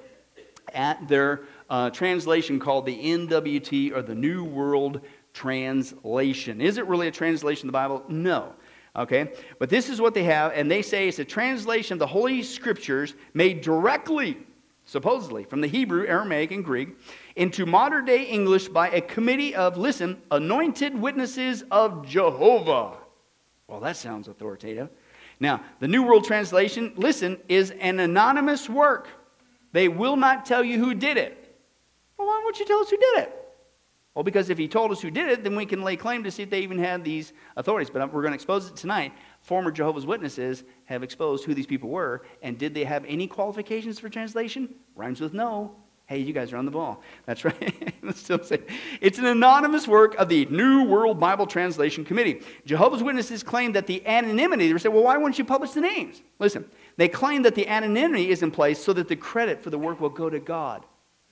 [0.74, 5.02] at their uh, translation called the NWT or the New World
[5.34, 6.62] Translation.
[6.62, 8.04] Is it really a translation of the Bible?
[8.10, 8.54] No.
[8.96, 9.32] Okay?
[9.60, 12.44] But this is what they have, and they say it's a translation of the Holy
[12.44, 14.38] Scriptures made directly,
[14.86, 16.98] supposedly, from the Hebrew, Aramaic, and Greek
[17.36, 22.98] into modern day English by a committee of, listen, anointed witnesses of Jehovah.
[23.68, 24.90] Well, that sounds authoritative.
[25.40, 29.08] Now, the New World Translation, listen, is an anonymous work.
[29.72, 31.58] They will not tell you who did it.
[32.18, 33.41] Well, why won't you tell us who did it?
[34.14, 36.32] Well, because if he told us who did it, then we can lay claim to
[36.32, 37.90] see if they even had these authorities.
[37.90, 39.14] But uh, we're going to expose it tonight.
[39.40, 44.00] Former Jehovah's Witnesses have exposed who these people were, and did they have any qualifications
[44.00, 44.76] for translation?
[44.96, 45.76] Rhymes with no.
[46.08, 47.02] Hey, you guys are on the ball.
[47.26, 47.94] That's right.
[48.14, 48.60] Still say
[49.00, 52.42] it's an anonymous work of the New World Bible Translation Committee.
[52.66, 54.70] Jehovah's Witnesses claim that the anonymity.
[54.70, 56.22] They say, well, why wouldn't you publish the names?
[56.38, 56.66] Listen,
[56.98, 60.02] they claim that the anonymity is in place so that the credit for the work
[60.02, 60.86] will go to God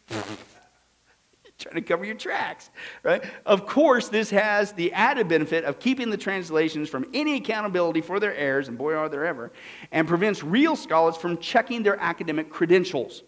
[1.60, 2.70] trying to cover your tracks,
[3.04, 3.24] right?
[3.46, 8.20] Of course, this has the added benefit of keeping the translations from any accountability for
[8.20, 9.52] their errors, and boy, are there ever,
[9.92, 13.24] and prevents real scholars from checking their academic credentials.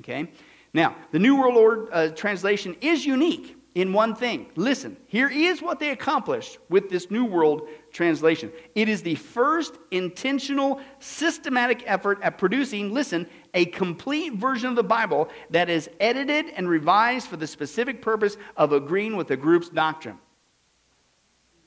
[0.00, 0.30] Okay?
[0.74, 4.50] Now, the New World Order uh, translation is unique in one thing.
[4.56, 8.50] Listen, here is what they accomplished with this New World translation.
[8.74, 14.82] It is the first intentional, systematic effort at producing, listen, a complete version of the
[14.82, 19.68] Bible that is edited and revised for the specific purpose of agreeing with the group's
[19.68, 20.18] doctrine.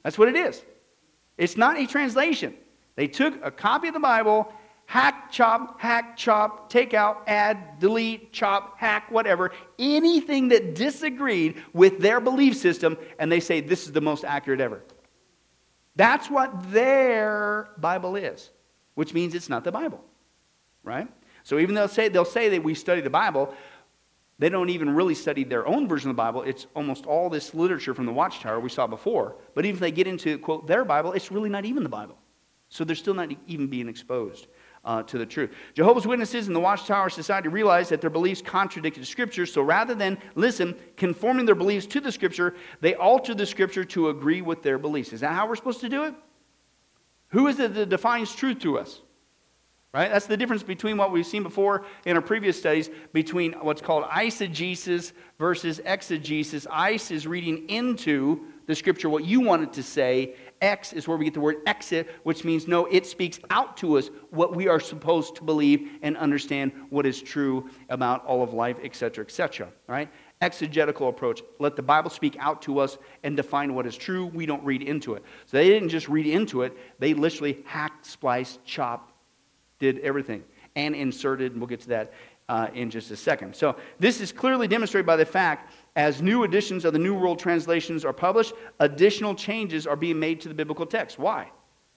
[0.04, 0.64] That's what it is.
[1.38, 2.56] It's not a translation.
[2.96, 4.54] They took a copy of the Bible
[4.92, 12.00] hack, chop, hack, chop, take out, add, delete, chop, hack, whatever, anything that disagreed with
[12.00, 14.84] their belief system, and they say this is the most accurate ever.
[15.96, 18.50] That's what their Bible is,
[18.96, 20.04] which means it's not the Bible,
[20.84, 21.08] right?
[21.44, 23.54] So even though they'll say, they'll say that we study the Bible,
[24.40, 26.42] they don't even really study their own version of the Bible.
[26.44, 29.36] It's almost all this literature from the Watchtower we saw before.
[29.54, 32.18] But even if they get into, quote, their Bible, it's really not even the Bible.
[32.70, 34.48] So they're still not even being exposed
[34.84, 35.52] uh, to the truth.
[35.74, 40.18] Jehovah's Witnesses and the Watchtower Society realized that their beliefs contradicted Scripture, so rather than,
[40.36, 44.78] listen, conforming their beliefs to the Scripture, they altered the Scripture to agree with their
[44.78, 45.14] beliefs.
[45.14, 46.16] Is that how we're supposed to do it?
[47.28, 49.02] Who is it that defines truth to us?
[49.94, 50.10] Right?
[50.10, 54.06] That's the difference between what we've seen before in our previous studies between what's called
[54.06, 56.66] eisegesis versus exegesis.
[56.72, 60.34] Eis is reading into the scripture what you want it to say.
[60.62, 63.98] Ex is where we get the word exit, which means no, it speaks out to
[63.98, 68.54] us what we are supposed to believe and understand what is true about all of
[68.54, 69.68] life, etc., etc.
[69.88, 70.10] Right?
[70.40, 71.42] Exegetical approach.
[71.60, 74.28] Let the Bible speak out to us and define what is true.
[74.28, 75.24] We don't read into it.
[75.48, 79.11] So they didn't just read into it, they literally hacked, spliced, chopped,
[79.82, 80.44] did everything
[80.78, 82.14] and inserted, and we'll get to that
[82.48, 83.54] uh, in just a second.
[83.54, 87.40] So, this is clearly demonstrated by the fact as new editions of the New World
[87.40, 91.20] Translations are published, additional changes are being made to the biblical text.
[91.20, 91.52] Why?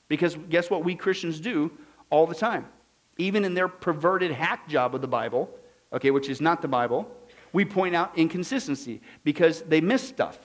[0.09, 1.71] Because guess what we Christians do
[2.11, 2.67] all the time?
[3.19, 5.49] Even in their perverted hack job of the Bible,
[5.93, 7.09] okay, which is not the Bible,
[7.53, 10.39] we point out inconsistency because they miss stuff.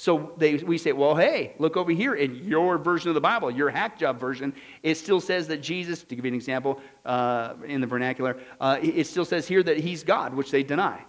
[0.00, 3.50] So they, we say, well, hey, look over here in your version of the Bible,
[3.50, 4.54] your hack job version.
[4.82, 8.78] It still says that Jesus, to give you an example uh, in the vernacular, uh,
[8.80, 11.04] it still says here that he's God, which they deny.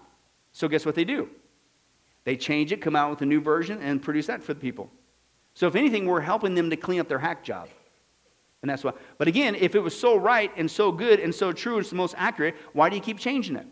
[0.51, 1.29] So guess what they do?
[2.25, 4.91] They change it, come out with a new version, and produce that for the people.
[5.53, 7.69] So if anything, we're helping them to clean up their hack job.
[8.61, 8.91] And that's why.
[9.17, 11.95] But again, if it was so right and so good and so true, it's the
[11.95, 13.67] most accurate, why do you keep changing it?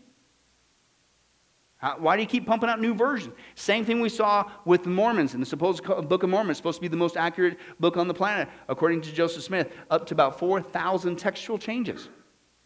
[1.98, 3.34] Why do you keep pumping out new versions?
[3.54, 6.82] Same thing we saw with the Mormons and the supposed Book of Mormon, supposed to
[6.82, 10.38] be the most accurate book on the planet, according to Joseph Smith, up to about
[10.38, 12.08] 4,000 textual changes.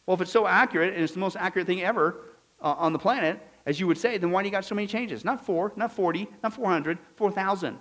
[0.06, 2.22] Well, if it's so accurate and it's the most accurate thing ever
[2.60, 4.86] uh, on the planet, as you would say, then why do you got so many
[4.86, 5.24] changes?
[5.24, 7.78] Not four, not 40, not 400, 4,000.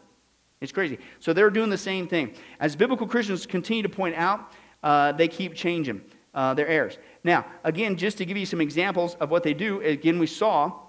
[0.62, 0.98] It's crazy.
[1.19, 2.36] So they're doing the same thing.
[2.60, 6.02] As biblical Christians continue to point out, uh, they keep changing
[6.34, 6.98] uh, their errors.
[7.24, 10.83] Now, again, just to give you some examples of what they do, again, we saw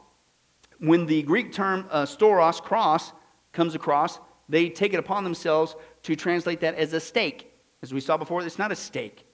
[0.79, 3.13] when the Greek term uh, stauros, cross,
[3.53, 7.53] comes across, they take it upon themselves to translate that as a stake.
[7.83, 9.27] As we saw before, it's not a stake.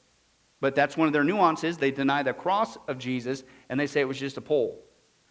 [0.60, 1.78] But that's one of their nuances.
[1.78, 4.84] They deny the cross of Jesus and they say it was just a pole.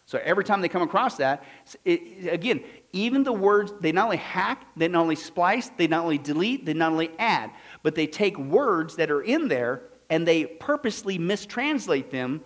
[0.06, 1.44] So every time they come across that,
[1.84, 6.02] it, again, even the words, they not only hack, they not only splice, they not
[6.02, 7.52] only delete, they not only add,
[7.84, 12.42] but they take words that are in there and they purposely mistranslate them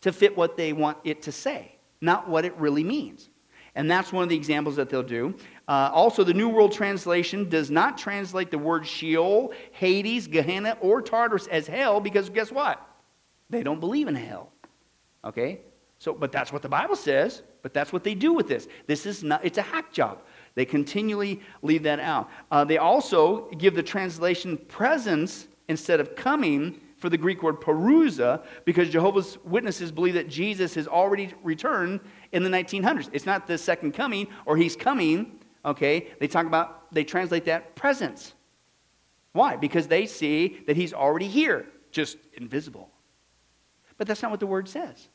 [0.00, 3.30] to fit what they want it to say not what it really means.
[3.74, 5.34] And that's one of the examples that they'll do.
[5.68, 11.02] Uh, also, the New World Translation does not translate the word Sheol, Hades, Gehenna, or
[11.02, 12.80] Tartarus as hell because guess what?
[13.50, 14.50] They don't believe in hell.
[15.24, 15.60] Okay?
[15.98, 18.66] So, but that's what the Bible says, but that's what they do with this.
[18.86, 20.20] This is not, it's a hack job.
[20.54, 22.30] They continually leave that out.
[22.50, 28.42] Uh, they also give the translation presence instead of coming for the Greek word parousia
[28.64, 32.00] because Jehovah's Witnesses believe that Jesus has already returned
[32.32, 33.08] in the 1900s.
[33.12, 36.08] It's not the second coming or he's coming, okay?
[36.18, 38.34] They talk about, they translate that presence.
[39.34, 39.54] Why?
[39.54, 42.90] Because they see that he's already here, just invisible.
[43.98, 45.06] But that's not what the word says.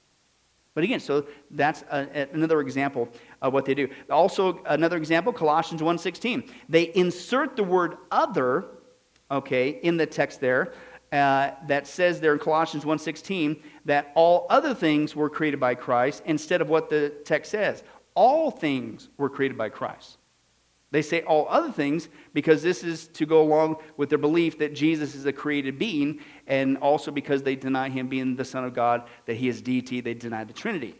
[0.73, 3.09] But again, so that's a, another example
[3.41, 3.89] of what they do.
[4.09, 6.49] Also, another example, Colossians 1.16.
[6.69, 8.67] They insert the word other,
[9.29, 10.71] okay, in the text there
[11.11, 16.23] uh, that says there in Colossians 1.16 that all other things were created by Christ
[16.25, 17.83] instead of what the text says.
[18.13, 20.17] All things were created by Christ.
[20.91, 24.73] They say all other things because this is to go along with their belief that
[24.73, 28.73] Jesus is a created being, and also because they deny him being the Son of
[28.73, 30.95] God, that he is deity, they deny the Trinity.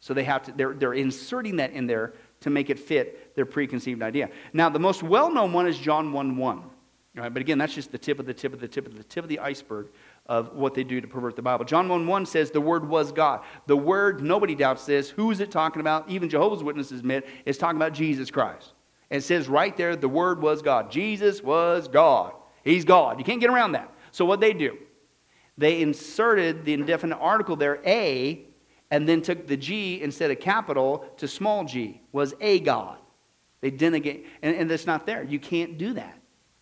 [0.00, 3.44] So they have to, they're, they're inserting that in there to make it fit their
[3.44, 4.30] preconceived idea.
[4.52, 6.62] Now, the most well known one is John 1 1.
[7.18, 9.02] Right, but again, that's just the tip of the tip of the tip of the
[9.02, 9.88] tip of the iceberg
[10.26, 11.64] of what they do to pervert the Bible.
[11.64, 13.40] John 1 1 says the Word was God.
[13.66, 15.10] The Word, nobody doubts this.
[15.10, 16.08] Who is it talking about?
[16.08, 18.72] Even Jehovah's Witnesses admit it's talking about Jesus Christ.
[19.10, 20.90] And it says right there, the Word was God.
[20.90, 22.34] Jesus was God.
[22.62, 23.18] He's God.
[23.18, 23.92] You can't get around that.
[24.12, 24.78] So what they do?
[25.56, 28.44] They inserted the indefinite article there, a,
[28.90, 32.98] and then took the G instead of capital to small g, was a God.
[33.60, 34.06] They didn't
[34.42, 35.24] and, and that's not there.
[35.24, 36.17] You can't do that.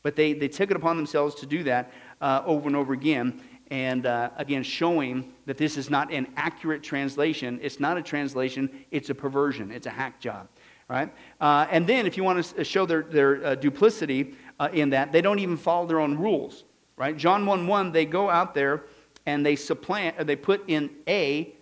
[0.07, 1.91] But they, they took it upon themselves to do that
[2.21, 3.43] uh, over and over again.
[3.73, 7.59] And uh, again, showing that this is not an accurate translation.
[7.61, 10.47] It's not a translation, it's a perversion, it's a hack job.
[10.89, 11.13] Right?
[11.41, 15.11] Uh, and then, if you want to show their, their uh, duplicity uh, in that,
[15.11, 16.63] they don't even follow their own rules.
[16.97, 17.17] Right?
[17.17, 18.85] John 1 1, they go out there
[19.27, 21.53] and they supplant, or they put in A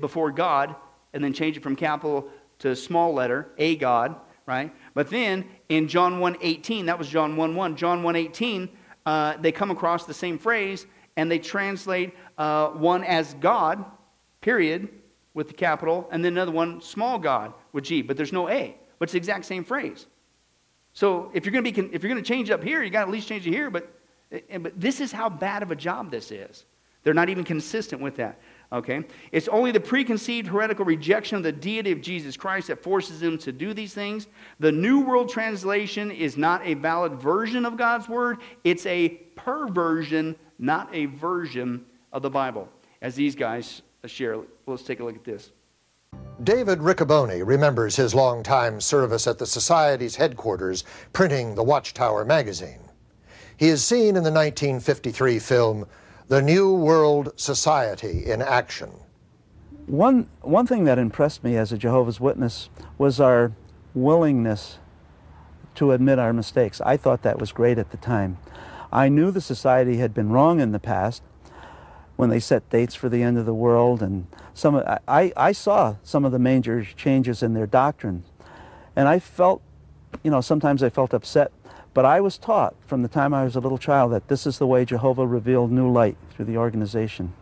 [0.00, 0.76] before God
[1.12, 2.28] and then change it from capital
[2.60, 4.14] to small letter, A God,
[4.46, 4.72] right?
[4.94, 8.68] But then in John 1.18, that was John 1.1, John 1.18,
[9.06, 13.84] uh, they come across the same phrase and they translate uh, one as God,
[14.40, 14.88] period,
[15.34, 18.76] with the capital, and then another one, small God, with G, but there's no A.
[18.98, 20.06] But it's the exact same phrase.
[20.92, 23.00] So if you're going to be, if you're going to change up here, you got
[23.00, 23.70] to at least change it here.
[23.70, 23.92] But,
[24.32, 26.64] eh, but this is how bad of a job this is.
[27.02, 28.40] They're not even consistent with that.
[28.72, 29.02] Okay?
[29.32, 33.38] It's only the preconceived heretical rejection of the deity of Jesus Christ that forces them
[33.38, 34.26] to do these things.
[34.60, 40.36] The New World Translation is not a valid version of God's Word, it's a perversion,
[40.58, 42.68] not a version of the Bible,
[43.00, 44.38] as these guys share.
[44.66, 45.50] Let's take a look at this.
[46.44, 52.80] David Riccoboni remembers his long-time service at the Society's headquarters printing the Watchtower magazine.
[53.56, 55.86] He is seen in the 1953 film
[56.28, 58.90] The New World Society in Action.
[59.86, 63.52] One, one thing that impressed me as a Jehovah's Witness was our
[63.94, 64.76] willingness
[65.76, 66.82] to admit our mistakes.
[66.82, 68.36] I thought that was great at the time.
[68.92, 71.22] I knew the society had been wrong in the past,
[72.16, 74.02] when they set dates for the end of the world.
[74.02, 78.24] And some, I, I saw some of the major changes in their doctrine.
[78.94, 79.62] And I felt,
[80.22, 81.52] you know, sometimes I felt upset.
[81.98, 84.58] But I was taught from the time I was a little child that this is
[84.58, 87.32] the way Jehovah revealed new light through the organization.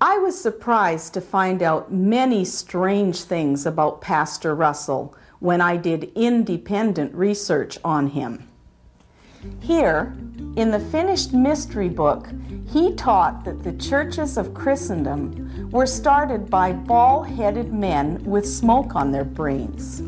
[0.00, 6.12] I was surprised to find out many strange things about Pastor Russell when I did
[6.14, 8.48] independent research on him.
[9.58, 10.14] Here,
[10.54, 12.28] in the finished mystery book,
[12.68, 18.94] he taught that the churches of Christendom were started by bald headed men with smoke
[18.94, 19.98] on their brains.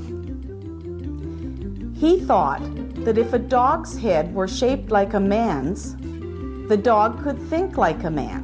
[1.98, 2.62] He thought
[3.06, 5.94] that if a dog's head were shaped like a man's,
[6.66, 8.42] the dog could think like a man.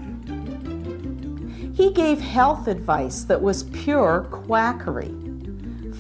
[1.77, 5.12] He gave health advice that was pure quackery.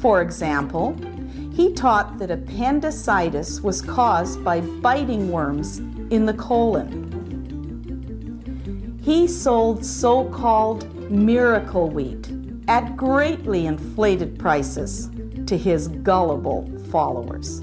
[0.00, 0.96] For example,
[1.52, 5.78] he taught that appendicitis was caused by biting worms
[6.12, 7.10] in the colon.
[9.02, 12.30] He sold so called miracle wheat
[12.68, 15.10] at greatly inflated prices
[15.48, 17.60] to his gullible followers.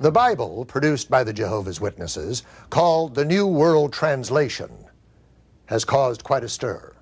[0.00, 4.86] The Bible, produced by the Jehovah's Witnesses, called the New World Translation,
[5.66, 6.94] has caused quite a stir.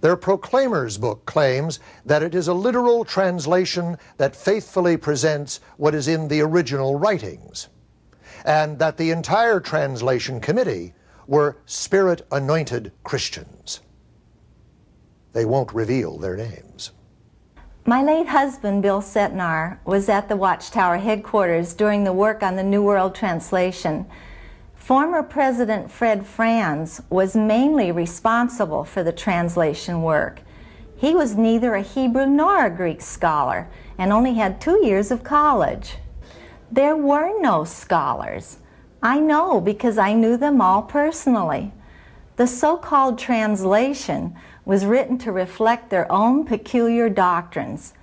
[0.00, 6.08] Their Proclaimer's book claims that it is a literal translation that faithfully presents what is
[6.08, 7.68] in the original writings,
[8.44, 10.94] and that the entire translation committee
[11.28, 13.82] were spirit anointed Christians.
[15.32, 16.90] They won't reveal their names.
[17.86, 22.62] My late husband, Bill Cetnar, was at the Watchtower headquarters during the work on the
[22.62, 24.06] New World Translation.
[24.74, 30.40] Former President Fred Franz was mainly responsible for the translation work.
[30.96, 33.68] He was neither a Hebrew nor a Greek scholar
[33.98, 35.98] and only had two years of college.
[36.72, 38.60] There were no scholars.
[39.02, 41.70] I know because I knew them all personally.
[42.36, 44.34] The so called translation
[44.64, 47.94] was written to reflect their own peculiar doctrines.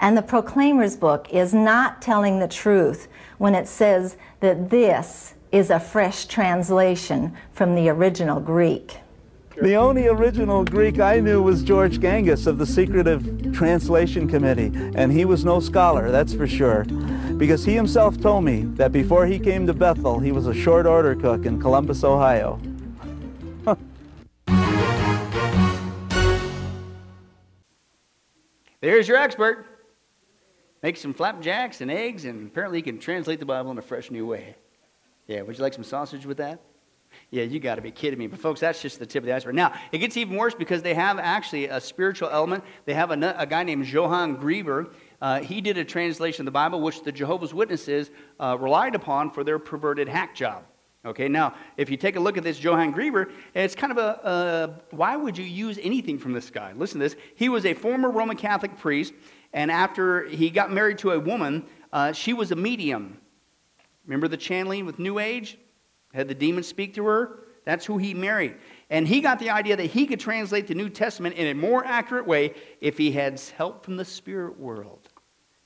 [0.00, 3.08] And the Proclaimer's book is not telling the truth
[3.38, 8.98] when it says that this is a fresh translation from the original Greek.
[9.60, 15.10] The only original Greek I knew was George Gangas of the Secretive Translation Committee, and
[15.10, 16.84] he was no scholar, that's for sure,
[17.36, 20.86] because he himself told me that before he came to Bethel, he was a short
[20.86, 22.60] order cook in Columbus, Ohio.
[28.80, 29.66] There's your expert.
[30.82, 34.10] Make some flapjacks and eggs, and apparently he can translate the Bible in a fresh
[34.10, 34.54] new way.
[35.26, 36.60] Yeah, would you like some sausage with that?
[37.30, 38.26] Yeah, you got to be kidding me.
[38.26, 39.54] But, folks, that's just the tip of the iceberg.
[39.54, 42.64] Now, it gets even worse because they have actually a spiritual element.
[42.84, 44.92] They have a, a guy named Johann Greber.
[45.20, 49.30] Uh, he did a translation of the Bible, which the Jehovah's Witnesses uh, relied upon
[49.30, 50.64] for their perverted hack job.
[51.08, 54.78] Okay, now, if you take a look at this Johann Greber, it's kind of a,
[54.90, 56.74] why would you use anything from this guy?
[56.74, 57.16] Listen to this.
[57.34, 59.14] He was a former Roman Catholic priest,
[59.54, 63.18] and after he got married to a woman, uh, she was a medium.
[64.04, 65.56] Remember the channeling with New Age?
[66.12, 67.38] Had the demons speak to her?
[67.64, 68.56] That's who he married.
[68.90, 71.86] And he got the idea that he could translate the New Testament in a more
[71.86, 74.97] accurate way if he had help from the spirit world.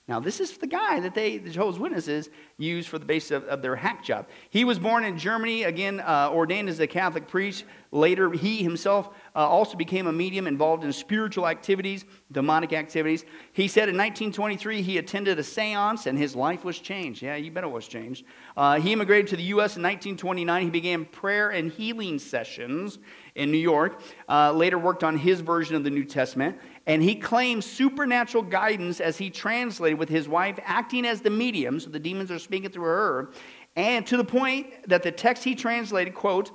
[0.08, 2.28] Now, this is the guy that they, the Jehovah's Witnesses,
[2.58, 4.26] use for the basis of, of their hack job.
[4.50, 7.64] He was born in Germany, again, uh, ordained as a Catholic priest.
[7.92, 13.24] Later, he himself uh, also became a medium involved in spiritual activities, demonic activities.
[13.52, 17.22] He said in 1923 he attended a seance and his life was changed.
[17.22, 18.24] Yeah, you bet it was changed.
[18.56, 19.76] Uh, he immigrated to the U.S.
[19.76, 20.62] in 1929.
[20.64, 22.98] He began prayer and healing sessions
[23.34, 24.00] in New York.
[24.28, 26.58] Uh, later, worked on his version of the New Testament.
[26.86, 31.78] And he claims supernatural guidance as he translated with his wife acting as the medium,
[31.78, 33.30] so the demons are speaking through her.
[33.76, 36.50] And to the point that the text he translated, quote,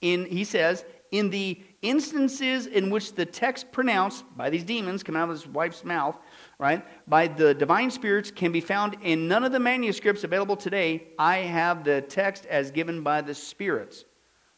[0.00, 5.16] in, he says, in the instances in which the text pronounced by these demons come
[5.16, 6.16] out of his wife's mouth,
[6.58, 11.08] right, by the divine spirits can be found in none of the manuscripts available today.
[11.18, 14.04] I have the text as given by the spirits.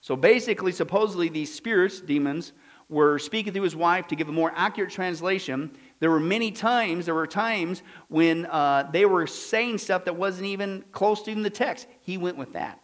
[0.01, 2.53] So basically, supposedly, these spirits, demons,
[2.93, 5.74] were speaking through his wife to give a more accurate translation.
[5.99, 10.47] There were many times, there were times when uh, they were saying stuff that wasn't
[10.47, 11.86] even close to even the text.
[12.03, 12.82] He went with that.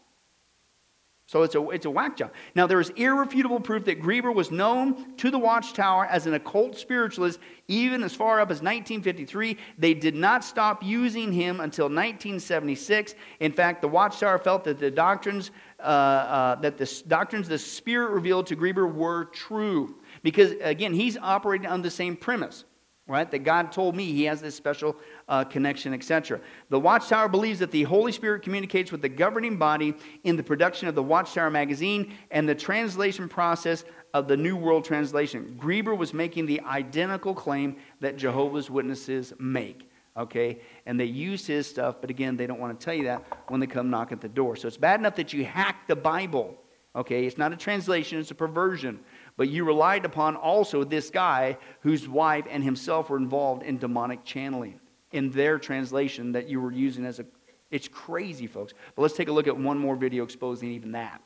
[1.29, 2.33] So it's a, it's a whack job.
[2.55, 6.79] Now, there is irrefutable proof that Grueber was known to the Watchtower as an occult
[6.79, 7.39] spiritualist
[7.69, 9.59] even as far up as 1953.
[9.77, 13.15] They did not stop using him until 1976.
[13.41, 15.51] In fact, the Watchtower felt that the doctrines,
[15.81, 19.97] uh, uh, that the doctrines the Spirit revealed to Grueber were true.
[20.23, 22.65] Because, again, he's operating on the same premise
[23.09, 23.31] right?
[23.31, 24.95] That God told me he has this special
[25.29, 26.41] uh, connection, etc.
[26.69, 29.95] The Watchtower believes that the Holy Spirit communicates with the governing body
[30.25, 34.85] in the production of the Watchtower magazine and the translation process of the New World
[34.85, 35.59] Translation.
[35.61, 39.91] Grueber was making the identical claim that Jehovah's Witnesses make.
[40.17, 43.25] Okay, and they use his stuff, but again, they don't want to tell you that
[43.49, 44.57] when they come knock at the door.
[44.57, 46.59] So it's bad enough that you hack the Bible.
[46.97, 48.99] Okay, it's not a translation, it's a perversion.
[49.39, 54.25] But you relied upon also this guy whose wife and himself were involved in demonic
[54.25, 54.81] channeling
[55.13, 57.25] in their translation that you were using as a.
[57.71, 58.75] It's crazy, folks.
[58.97, 61.23] But let's take a look at one more video exposing even that.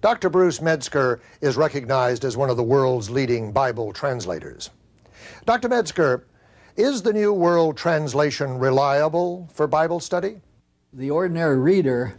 [0.00, 0.30] Dr.
[0.30, 4.70] Bruce Metzger is recognized as one of the world's leading Bible translators.
[5.44, 5.68] Dr.
[5.68, 6.26] Metzger,
[6.76, 10.40] is the New World Translation reliable for Bible study?
[10.94, 12.14] The ordinary reader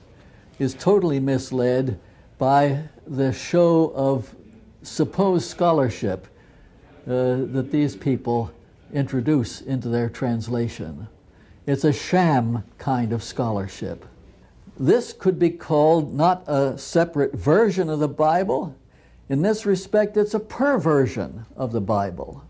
[0.60, 2.00] is totally misled
[2.38, 4.36] by the show of
[4.88, 6.28] supposed scholarship
[7.06, 8.52] uh, that these people
[8.94, 11.08] introduce into their translation.
[11.66, 14.06] It's a sham kind of scholarship.
[14.80, 18.76] This could be called not a separate version of the Bible.
[19.30, 22.44] In this respect, it's a perversion of the Bible.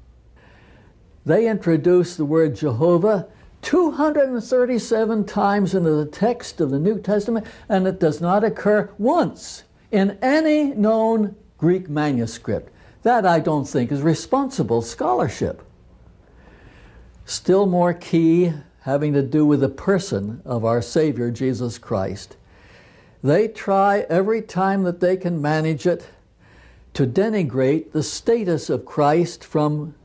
[1.26, 3.28] They introduce the word Jehovah
[3.64, 9.64] 237 times into the text of the New Testament, and it does not occur once
[9.92, 12.72] in any known Greek manuscript.
[13.04, 15.64] That I don't think is responsible scholarship.
[17.26, 22.38] Still more key, having to do with the person of our Savior Jesus Christ.
[23.24, 26.08] They try every time that they can manage it
[26.94, 29.96] to denigrate the status of Christ from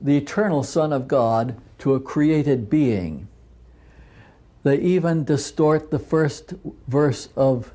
[0.00, 3.28] the eternal Son of God to a created being.
[4.62, 6.54] They even distort the first
[6.86, 7.72] verse of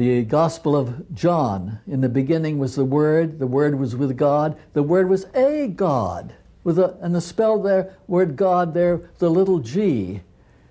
[0.00, 1.78] the Gospel of John.
[1.86, 5.66] In the beginning was the Word, the Word was with God, the Word was a
[5.66, 6.32] God.
[6.64, 10.22] With a, and the spell there, word God there, the little g.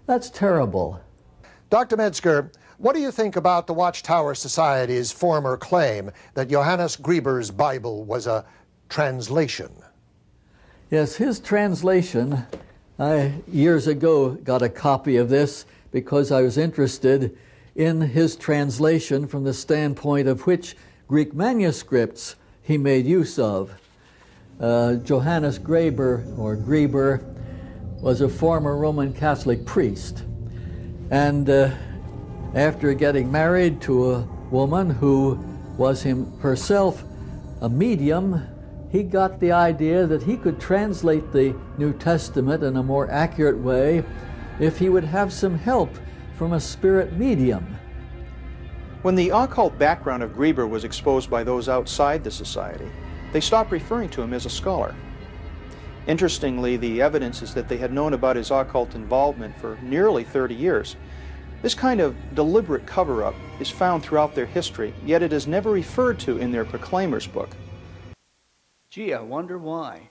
[0.08, 1.00] That's terrible.
[1.70, 1.96] Dr.
[1.96, 8.06] Metzger, what do you think about the Watchtower Society's former claim that Johannes Greber's Bible
[8.06, 8.46] was a
[8.90, 9.72] translation?
[10.90, 12.48] Yes, his translation,
[12.98, 17.38] I years ago got a copy of this because I was interested
[17.76, 20.76] in his translation from the standpoint of which
[21.08, 23.74] Greek manuscripts he made use of.
[24.60, 27.24] Uh, Johannes Graeber, or Grueber,
[28.02, 30.24] was a former Roman Catholic priest.
[31.12, 31.72] And uh,
[32.54, 35.40] after getting married to a woman who
[35.78, 37.04] was him, herself
[37.62, 38.46] a medium,
[38.92, 43.58] he got the idea that he could translate the New Testament in a more accurate
[43.58, 44.04] way
[44.60, 45.90] if he would have some help
[46.40, 47.78] from a spirit medium.
[49.02, 52.90] When the occult background of Grueber was exposed by those outside the society,
[53.34, 54.96] they stopped referring to him as a scholar.
[56.08, 60.56] Interestingly, the evidence is that they had known about his occult involvement for nearly 30
[60.56, 60.96] years.
[61.62, 66.20] This kind of deliberate cover-up is found throughout their history, yet it is never referred
[66.20, 67.50] to in their Proclaimer's book.
[68.90, 70.10] Gee, I wonder why.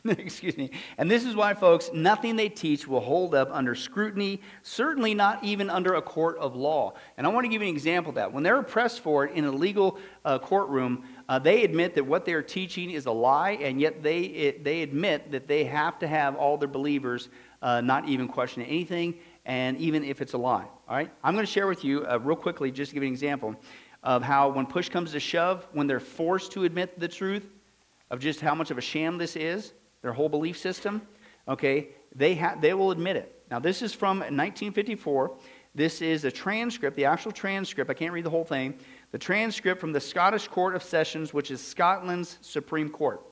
[0.08, 0.70] Excuse me.
[0.96, 5.42] And this is why, folks, nothing they teach will hold up under scrutiny, certainly not
[5.42, 6.94] even under a court of law.
[7.16, 8.32] And I want to give you an example of that.
[8.32, 12.24] When they're pressed for it in a legal uh, courtroom, uh, they admit that what
[12.24, 16.06] they're teaching is a lie, and yet they, it, they admit that they have to
[16.06, 17.28] have all their believers
[17.62, 20.66] uh, not even question anything, and even if it's a lie.
[20.88, 21.10] All right?
[21.24, 23.56] I'm going to share with you, uh, real quickly, just to give you an example
[24.02, 27.48] of how when push comes to shove, when they're forced to admit the truth
[28.10, 29.72] of just how much of a sham this is,
[30.02, 31.02] their whole belief system,
[31.46, 33.42] okay, they, ha- they will admit it.
[33.50, 35.36] Now, this is from 1954.
[35.74, 37.90] This is a transcript, the actual transcript.
[37.90, 38.74] I can't read the whole thing.
[39.12, 43.22] The transcript from the Scottish Court of Sessions, which is Scotland's Supreme Court.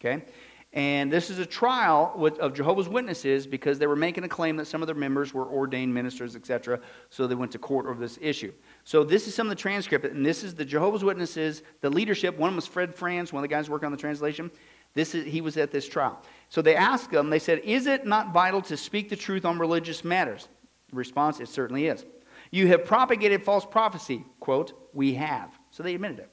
[0.00, 0.24] Okay?
[0.72, 4.56] And this is a trial with, of Jehovah's Witnesses because they were making a claim
[4.56, 6.80] that some of their members were ordained ministers, etc.
[7.10, 8.52] So they went to court over this issue.
[8.84, 12.38] So this is some of the transcript, and this is the Jehovah's Witnesses, the leadership.
[12.38, 14.48] One was Fred Franz, one of the guys working on the translation.
[14.94, 16.20] This is, he was at this trial.
[16.48, 19.58] So they asked him, they said, Is it not vital to speak the truth on
[19.58, 20.48] religious matters?
[20.90, 22.04] The response, it certainly is.
[22.50, 24.24] You have propagated false prophecy.
[24.40, 25.56] Quote, we have.
[25.70, 26.30] So they admitted it.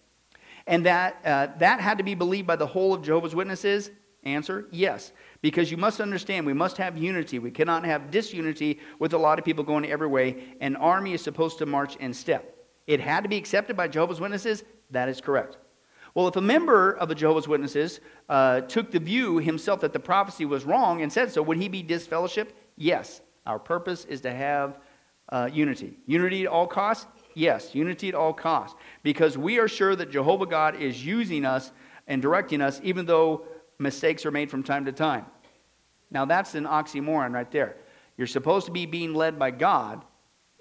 [0.65, 3.91] And that, uh, that had to be believed by the whole of Jehovah's Witnesses?
[4.23, 5.13] Answer, yes.
[5.41, 7.39] Because you must understand, we must have unity.
[7.39, 10.55] We cannot have disunity with a lot of people going every way.
[10.59, 12.55] An army is supposed to march in step.
[12.87, 14.63] It had to be accepted by Jehovah's Witnesses?
[14.91, 15.57] That is correct.
[16.17, 19.99] Well, if a member of the Jehovah's Witnesses uh, took the view himself that the
[19.99, 22.57] prophecy was wrong and said so, would he be disfellowship?
[22.75, 23.21] Yes.
[23.45, 24.79] Our purpose is to have
[25.29, 25.99] uh, unity.
[26.07, 27.05] Unity at all costs?
[27.35, 28.75] Yes, unity at all costs.
[29.03, 31.71] Because we are sure that Jehovah God is using us
[32.07, 33.43] and directing us, even though
[33.77, 35.27] mistakes are made from time to time.
[36.09, 37.77] Now, that's an oxymoron right there.
[38.17, 40.03] You're supposed to be being led by God,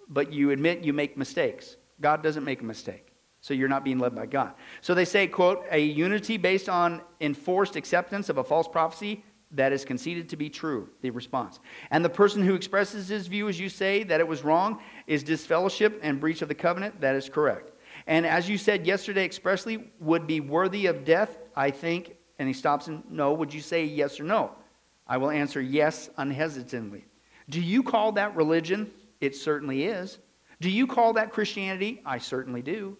[0.07, 1.79] but you admit you make mistakes.
[1.99, 3.06] God doesn't make a mistake.
[3.47, 4.55] So you're not being led by God.
[4.81, 9.73] So they say, quote, a unity based on enforced acceptance of a false prophecy that
[9.73, 11.61] is conceded to be true, the response.
[11.93, 15.23] And the person who expresses his view, as you say, that it was wrong, is
[15.23, 17.01] disfellowship and breach of the covenant.
[17.01, 17.71] That is correct.
[18.09, 22.17] And as you said yesterday expressly, would be worthy of death, I think.
[22.41, 24.57] And he stops and, no, would you say yes or no?
[25.07, 27.05] I will answer yes unhesitantly.
[27.49, 28.91] Do you call that religion?
[29.21, 30.19] It certainly is.
[30.61, 32.03] Do you call that Christianity?
[32.05, 32.97] I certainly do.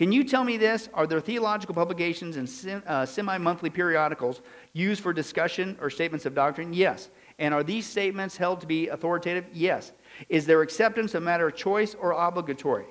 [0.00, 0.88] Can you tell me this?
[0.94, 4.40] Are there theological publications and uh, semi monthly periodicals
[4.72, 6.72] used for discussion or statements of doctrine?
[6.72, 7.10] Yes.
[7.38, 9.44] And are these statements held to be authoritative?
[9.52, 9.92] Yes.
[10.30, 12.86] Is their acceptance a matter of choice or obligatory?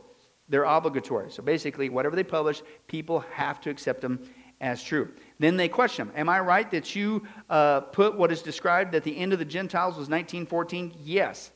[0.49, 1.31] They're obligatory.
[1.31, 4.19] So basically, whatever they publish, people have to accept them
[4.61, 5.09] as true.
[5.39, 9.03] Then they question them Am I right that you uh, put what is described at
[9.03, 10.93] the end of the Gentiles was 1914?
[11.03, 11.49] Yes.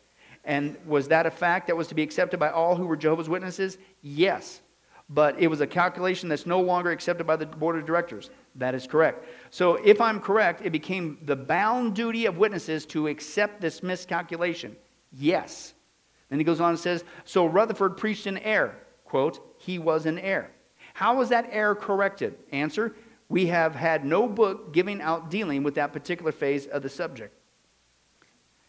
[0.45, 3.29] And was that a fact that was to be accepted by all who were Jehovah's
[3.29, 3.77] Witnesses?
[4.01, 4.62] Yes
[5.13, 8.29] but it was a calculation that's no longer accepted by the board of directors.
[8.55, 9.25] That is correct.
[9.51, 14.75] So, if I'm correct, it became the bound duty of witnesses to accept this miscalculation.
[15.11, 15.73] Yes.
[16.29, 18.75] Then he goes on and says, So Rutherford preached in error.
[19.05, 20.49] Quote, he was in error.
[20.95, 22.35] How was that error corrected?
[22.51, 22.95] Answer,
[23.29, 27.35] we have had no book giving out dealing with that particular phase of the subject.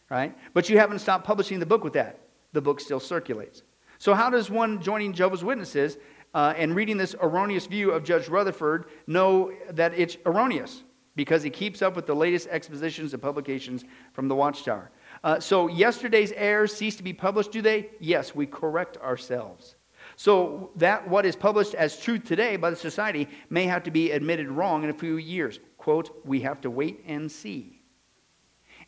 [0.09, 0.37] Right?
[0.53, 2.19] But you haven't stopped publishing the book with that.
[2.53, 3.63] The book still circulates.
[3.97, 5.97] So, how does one joining Jehovah's Witnesses
[6.35, 10.83] uh, and reading this erroneous view of Judge Rutherford know that it's erroneous
[11.15, 14.91] because he keeps up with the latest expositions and publications from the Watchtower.
[15.23, 17.89] Uh, so, yesterday's errors cease to be published, do they?
[18.01, 19.75] Yes, we correct ourselves.
[20.17, 24.11] So, that what is published as truth today by the society may have to be
[24.11, 25.61] admitted wrong in a few years.
[25.77, 27.79] Quote, we have to wait and see.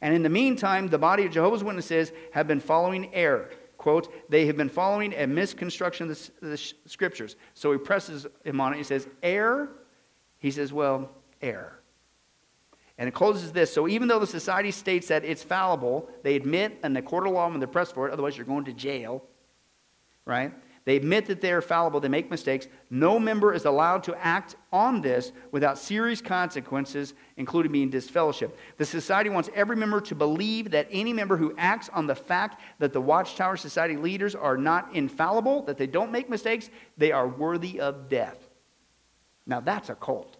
[0.02, 4.46] And in the meantime, the body of Jehovah's Witnesses have been following error quote, they
[4.48, 7.36] have been following a misconstruction of the, the scriptures.
[7.54, 8.78] So he presses him on it.
[8.78, 9.70] He says, error?
[10.40, 11.12] He says, well,
[11.42, 11.80] error.
[12.98, 13.72] And it closes this.
[13.72, 17.34] So even though the society states that it's fallible, they admit in the court of
[17.34, 19.24] law when they're pressed for it, otherwise you're going to jail,
[20.26, 20.52] right?
[20.88, 22.70] They admit that they are fallible, they make mistakes.
[22.90, 28.58] No member is allowed to act on this without serious consequences, including being disfellowship.
[28.78, 32.62] The society wants every member to believe that any member who acts on the fact
[32.80, 37.28] that the Watchtower Society leaders are not infallible, that they don't make mistakes, they are
[37.28, 38.38] worthy of death.
[39.46, 40.38] Now that's a cult,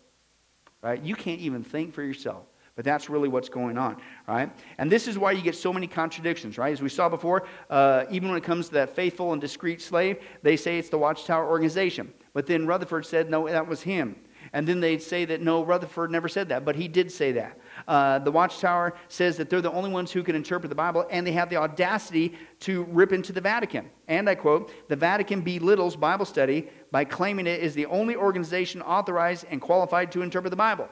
[0.82, 1.04] right?
[1.04, 2.46] You can't even think for yourself.
[2.78, 3.98] But that's really what's going on,
[4.28, 4.52] right?
[4.78, 6.72] And this is why you get so many contradictions, right?
[6.72, 10.20] As we saw before, uh, even when it comes to that faithful and discreet slave,
[10.44, 12.14] they say it's the Watchtower organization.
[12.34, 14.16] But then Rutherford said, no, that was him.
[14.54, 17.60] And then they'd say that, no, Rutherford never said that, but he did say that.
[17.88, 21.26] Uh, the Watchtower says that they're the only ones who can interpret the Bible, and
[21.26, 23.90] they have the audacity to rip into the Vatican.
[24.08, 28.84] And I quote, the Vatican belittles Bible study by claiming it is the only organization
[28.84, 30.88] authorized and qualified to interpret the Bible.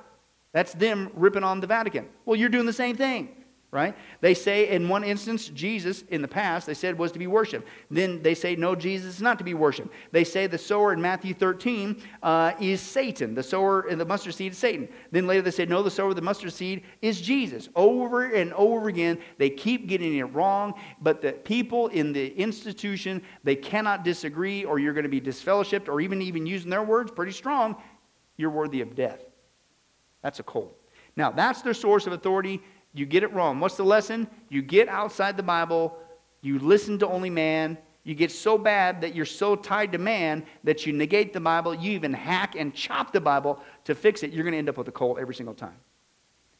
[0.55, 2.07] That's them ripping on the Vatican.
[2.23, 3.27] Well, you're doing the same thing,
[3.71, 3.93] right?
[4.21, 7.67] They say in one instance, Jesus in the past, they said was to be worshiped.
[7.91, 9.89] Then they say, no, Jesus is not to be worshiped.
[10.13, 13.35] They say the sower in Matthew 13 uh, is Satan.
[13.35, 14.87] The sower in the mustard seed is Satan.
[15.11, 17.67] Then later they say, no, the sower of the mustard seed is Jesus.
[17.75, 23.21] Over and over again, they keep getting it wrong, but the people in the institution,
[23.43, 27.11] they cannot disagree, or you're going to be disfellowshipped, or even, even using their words
[27.11, 27.75] pretty strong,
[28.37, 29.24] you're worthy of death.
[30.25, 30.75] That's a cult.
[31.15, 32.59] Now, that's their source of authority.
[32.95, 33.59] You get it wrong.
[33.59, 34.27] What's the lesson?
[34.49, 35.95] You get outside the Bible,
[36.41, 40.43] you listen to only man, you get so bad that you're so tied to man
[40.63, 44.31] that you negate the Bible, you even hack and chop the Bible to fix it.
[44.31, 45.77] You're going to end up with a cult every single time.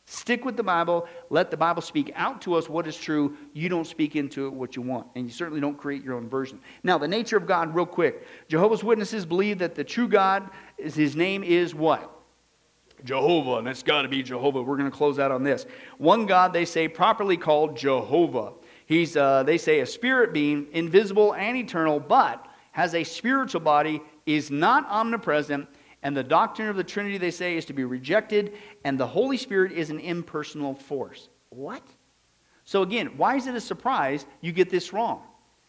[0.05, 1.07] Stick with the Bible.
[1.32, 3.36] Let the Bible speak out to us what is true.
[3.53, 5.07] You don't speak into it what you want.
[5.16, 6.59] And you certainly don't create your own version.
[6.84, 8.28] Now, the nature of God, real quick.
[8.47, 12.11] Jehovah's Witnesses believe that the true God, is, his name is what?
[13.04, 14.62] Jehovah, and it's got to be Jehovah.
[14.62, 15.66] We're going to close out on this.
[15.98, 18.54] One God, they say, properly called Jehovah.
[18.86, 24.02] He's, uh, they say, a spirit being, invisible and eternal, but has a spiritual body,
[24.26, 25.68] is not omnipresent,
[26.04, 29.38] and the doctrine of the Trinity, they say, is to be rejected, and the Holy
[29.38, 31.30] Spirit is an impersonal force.
[31.50, 31.84] What?
[32.64, 35.22] So, again, why is it a surprise you get this wrong?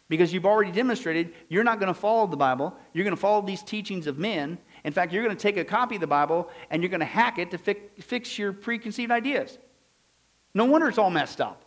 [0.09, 2.75] Because you've already demonstrated you're not going to follow the Bible.
[2.93, 4.57] You're going to follow these teachings of men.
[4.87, 7.05] In fact, you're going to take a copy of the Bible and you're going to
[7.05, 9.57] hack it to fi- fix your preconceived ideas.
[10.53, 11.61] No wonder it's all messed up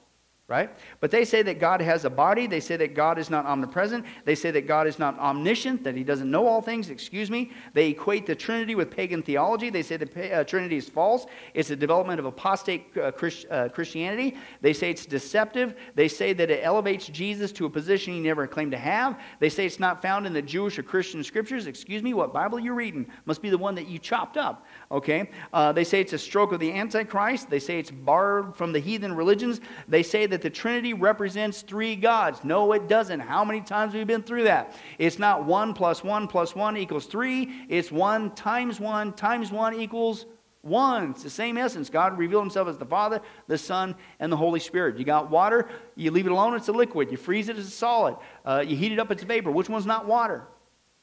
[0.50, 0.68] right?
[0.98, 2.48] But they say that God has a body.
[2.48, 4.04] They say that God is not omnipresent.
[4.24, 7.52] They say that God is not omniscient, that he doesn't know all things, excuse me.
[7.72, 9.70] They equate the Trinity with pagan theology.
[9.70, 11.26] They say the uh, Trinity is false.
[11.54, 14.36] It's a development of apostate uh, Christ, uh, Christianity.
[14.60, 15.76] They say it's deceptive.
[15.94, 19.20] They say that it elevates Jesus to a position he never claimed to have.
[19.38, 21.68] They say it's not found in the Jewish or Christian scriptures.
[21.68, 25.30] Excuse me, what Bible you're reading must be the one that you chopped up, okay?
[25.52, 27.48] Uh, they say it's a stroke of the Antichrist.
[27.48, 29.60] They say it's borrowed from the heathen religions.
[29.86, 32.44] They say that that the Trinity represents three gods.
[32.44, 33.20] No, it doesn't.
[33.20, 34.74] How many times have we been through that?
[34.98, 37.66] It's not 1 plus 1 plus 1 equals 3.
[37.68, 40.26] It's 1 times 1 times 1 equals
[40.62, 41.10] 1.
[41.10, 41.90] It's the same essence.
[41.90, 44.98] God revealed himself as the Father, the Son, and the Holy Spirit.
[44.98, 47.10] You got water, you leave it alone, it's a liquid.
[47.10, 48.16] You freeze it, it's a solid.
[48.44, 49.50] Uh, you heat it up, it's a vapor.
[49.50, 50.44] Which one's not water?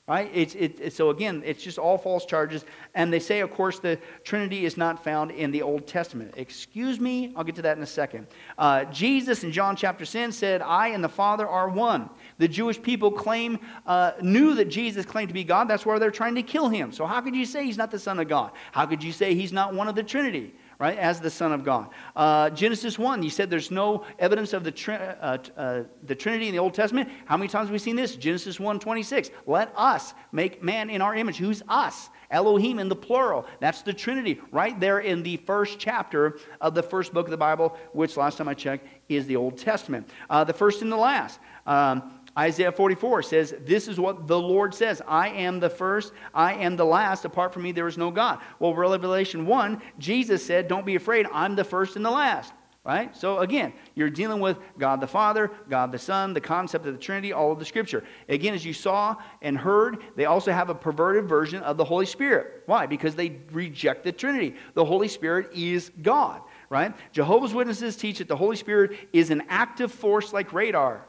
[0.07, 0.31] Right?
[0.33, 2.63] It's, it, it, so again, it's just all false charges.
[2.95, 6.33] And they say, of course, the Trinity is not found in the Old Testament.
[6.37, 8.27] Excuse me, I'll get to that in a second.
[8.57, 12.09] Uh, Jesus in John chapter 10 said, I and the Father are one.
[12.37, 15.67] The Jewish people claim, uh, knew that Jesus claimed to be God.
[15.67, 16.93] That's why they're trying to kill him.
[16.93, 18.51] So how could you say he's not the Son of God?
[18.71, 20.53] How could you say he's not one of the Trinity?
[20.79, 21.89] Right, as the Son of God.
[22.15, 26.47] Uh, Genesis 1, you said there's no evidence of the, tri- uh, uh, the Trinity
[26.47, 27.09] in the Old Testament.
[27.25, 28.15] How many times have we seen this?
[28.15, 29.31] Genesis 1 26.
[29.45, 31.37] Let us make man in our image.
[31.37, 32.09] Who's us?
[32.29, 33.45] Elohim in the plural.
[33.59, 37.37] That's the Trinity right there in the first chapter of the first book of the
[37.37, 40.09] Bible, which last time I checked is the Old Testament.
[40.29, 41.39] Uh, the first and the last.
[41.65, 46.53] Um, Isaiah 44 says, This is what the Lord says I am the first, I
[46.53, 47.25] am the last.
[47.25, 48.39] Apart from me, there is no God.
[48.59, 52.53] Well, Revelation 1, Jesus said, Don't be afraid, I'm the first and the last.
[52.85, 53.13] Right?
[53.17, 56.99] So again, you're dealing with God the Father, God the Son, the concept of the
[56.99, 58.01] Trinity, all of the Scripture.
[58.29, 62.05] Again, as you saw and heard, they also have a perverted version of the Holy
[62.05, 62.63] Spirit.
[62.65, 62.85] Why?
[62.85, 64.55] Because they reject the Trinity.
[64.73, 66.93] The Holy Spirit is God right?
[67.11, 71.05] Jehovah's Witnesses teach that the Holy Spirit is an active force like radar.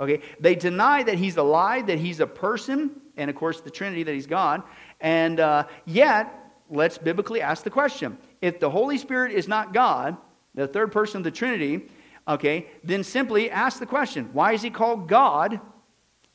[0.00, 4.02] Okay, they deny that he's alive, that he's a person, and of course the Trinity,
[4.02, 4.62] that he's God.
[5.00, 10.16] And uh, yet, let's biblically ask the question if the Holy Spirit is not God,
[10.54, 11.88] the third person of the Trinity,
[12.26, 15.60] okay, then simply ask the question why is he called God?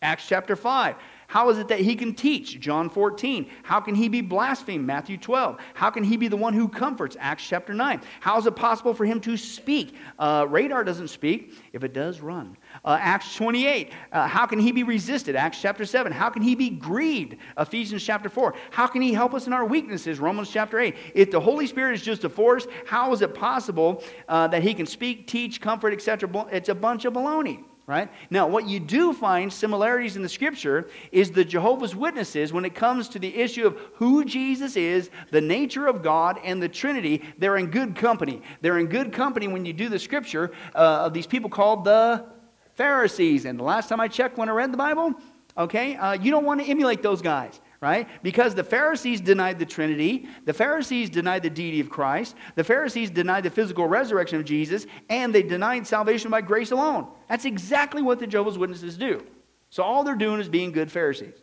[0.01, 0.95] Acts chapter 5.
[1.29, 2.59] How is it that he can teach?
[2.59, 3.47] John 14.
[3.61, 4.87] How can he be blasphemed?
[4.87, 5.59] Matthew 12.
[5.75, 7.15] How can he be the one who comforts?
[7.19, 8.01] Acts chapter 9.
[8.19, 9.93] How is it possible for him to speak?
[10.17, 11.53] Uh, radar doesn't speak.
[11.71, 12.57] If it does, run.
[12.83, 13.91] Uh, Acts 28.
[14.11, 15.35] Uh, how can he be resisted?
[15.35, 16.11] Acts chapter 7.
[16.11, 17.35] How can he be grieved?
[17.59, 18.55] Ephesians chapter 4.
[18.71, 20.19] How can he help us in our weaknesses?
[20.19, 20.95] Romans chapter 8.
[21.13, 24.73] If the Holy Spirit is just a force, how is it possible uh, that he
[24.73, 26.47] can speak, teach, comfort, etc.?
[26.51, 28.07] It's a bunch of baloney right?
[28.29, 32.75] Now, what you do find similarities in the scripture is the Jehovah's Witnesses, when it
[32.75, 37.23] comes to the issue of who Jesus is, the nature of God, and the Trinity,
[37.39, 38.43] they're in good company.
[38.61, 42.27] They're in good company when you do the scripture uh, of these people called the
[42.75, 43.45] Pharisees.
[43.45, 45.15] And the last time I checked when I read the Bible,
[45.57, 48.07] okay, uh, you don't want to emulate those guys right?
[48.23, 53.09] Because the Pharisees denied the Trinity, the Pharisees denied the deity of Christ, the Pharisees
[53.09, 57.07] denied the physical resurrection of Jesus, and they denied salvation by grace alone.
[57.29, 59.25] That's exactly what the Jehovah's Witnesses do.
[59.69, 61.35] So all they're doing is being good Pharisees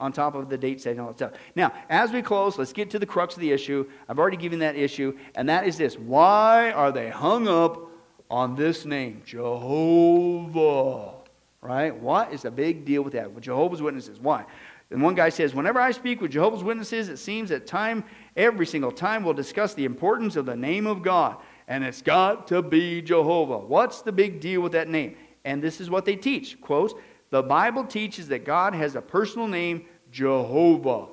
[0.00, 1.40] on top of the date setting and all that stuff.
[1.54, 3.88] Now, as we close, let's get to the crux of the issue.
[4.08, 7.90] I've already given that issue, and that is this why are they hung up
[8.30, 11.14] on this name, Jehovah?
[11.60, 11.96] Right?
[11.96, 13.32] What is the big deal with that?
[13.32, 14.20] With Jehovah's Witnesses.
[14.20, 14.44] Why?
[14.90, 18.04] And one guy says, Whenever I speak with Jehovah's Witnesses, it seems that time,
[18.36, 21.38] every single time, we'll discuss the importance of the name of God.
[21.66, 23.58] And it's got to be Jehovah.
[23.58, 25.16] What's the big deal with that name?
[25.44, 26.60] And this is what they teach.
[26.60, 31.06] Quote, the Bible teaches that God has a personal name, Jehovah.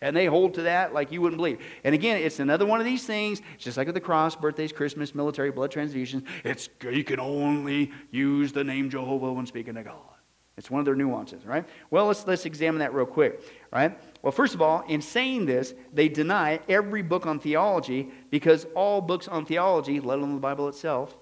[0.00, 1.60] And they hold to that like you wouldn't believe.
[1.84, 4.72] And again, it's another one of these things, it's just like with the cross, birthdays,
[4.72, 6.26] Christmas, military, blood transfusions.
[6.44, 10.11] It's you can only use the name Jehovah when speaking to God.
[10.58, 11.66] It's one of their nuances, right?
[11.90, 13.40] Well, let's, let's examine that real quick,
[13.72, 13.98] right?
[14.20, 19.00] Well, first of all, in saying this, they deny every book on theology because all
[19.00, 21.16] books on theology, let alone the Bible itself,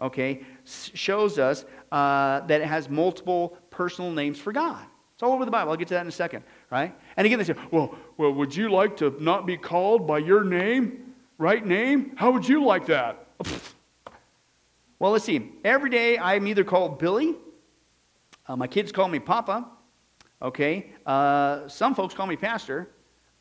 [0.00, 4.84] okay, shows us uh, that it has multiple personal names for God.
[5.14, 5.70] It's all over the Bible.
[5.70, 6.94] I'll get to that in a second, right?
[7.16, 10.44] And again, they say, well, well, would you like to not be called by your
[10.44, 12.12] name, right name?
[12.16, 13.26] How would you like that?
[14.98, 15.52] well, let's see.
[15.64, 17.34] Every day I'm either called Billy,
[18.48, 19.66] uh, my kids call me Papa,
[20.42, 20.92] okay?
[21.04, 22.90] Uh, some folks call me Pastor.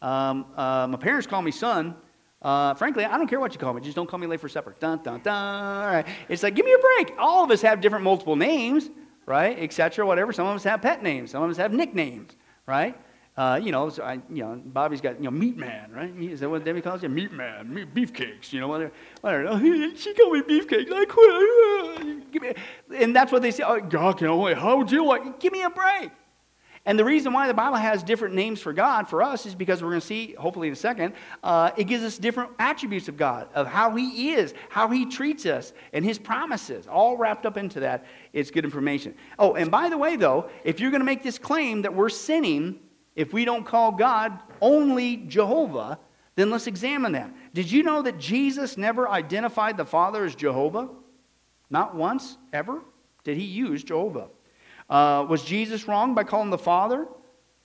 [0.01, 1.95] Um, uh, my parents call me son.
[2.41, 3.81] Uh, frankly, I don't care what you call me.
[3.81, 4.75] Just don't call me late for supper.
[4.79, 5.83] Dun, dun, dun.
[5.83, 6.05] All right.
[6.29, 7.13] It's like, give me a break.
[7.17, 8.89] All of us have different multiple names
[9.25, 10.31] right, etc., whatever.
[10.31, 11.31] Some of us have pet names.
[11.31, 12.35] Some of us have nicknames,
[12.65, 12.95] right?
[13.37, 16.13] Uh, you know, so I, you know, Bobby's got, you know, Meat Man, right?
[16.17, 17.09] Is that what Debbie calls you?
[17.09, 18.93] Meat Man, meat, beefcakes, you know, whatever.
[19.19, 19.47] whatever.
[19.49, 19.59] Oh,
[19.95, 20.89] she called me beefcakes.
[20.93, 22.57] I quit.
[22.97, 23.63] And that's what they say.
[23.63, 25.41] Oh, God can only, how would you like?
[25.41, 26.11] Give me a break.
[26.87, 29.81] And the reason why the Bible has different names for God for us is because
[29.81, 33.17] we're going to see, hopefully in a second, uh, it gives us different attributes of
[33.17, 37.57] God, of how He is, how He treats us, and His promises, all wrapped up
[37.57, 38.05] into that.
[38.33, 39.15] It's good information.
[39.39, 42.07] Oh, and by the way, though, if you're going to make this claim that we're
[42.07, 42.79] sinning
[43.15, 45.99] if we don't call God only Jehovah,
[46.35, 47.33] then let's examine that.
[47.53, 50.89] Did you know that Jesus never identified the Father as Jehovah?
[51.69, 52.81] Not once, ever,
[53.23, 54.27] did He use Jehovah.
[54.89, 57.07] Uh, was Jesus wrong by calling the Father?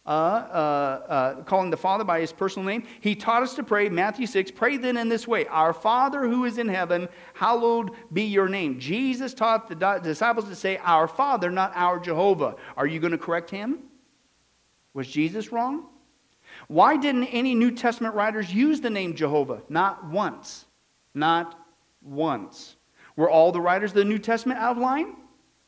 [0.06, 2.84] Uh, uh, uh, calling the Father by his personal name.
[3.00, 6.46] He taught us to pray, Matthew 6, pray then in this way Our Father who
[6.46, 8.80] is in heaven, hallowed be your name.
[8.80, 12.56] Jesus taught the disciples to say, Our Father, not our Jehovah.
[12.78, 13.80] Are you going to correct him?
[14.94, 15.86] Was Jesus wrong?
[16.68, 19.62] Why didn't any New Testament writers use the name Jehovah?
[19.68, 20.66] Not once.
[21.14, 21.58] Not
[22.02, 22.76] once.
[23.16, 25.16] Were all the writers of the New Testament out of line?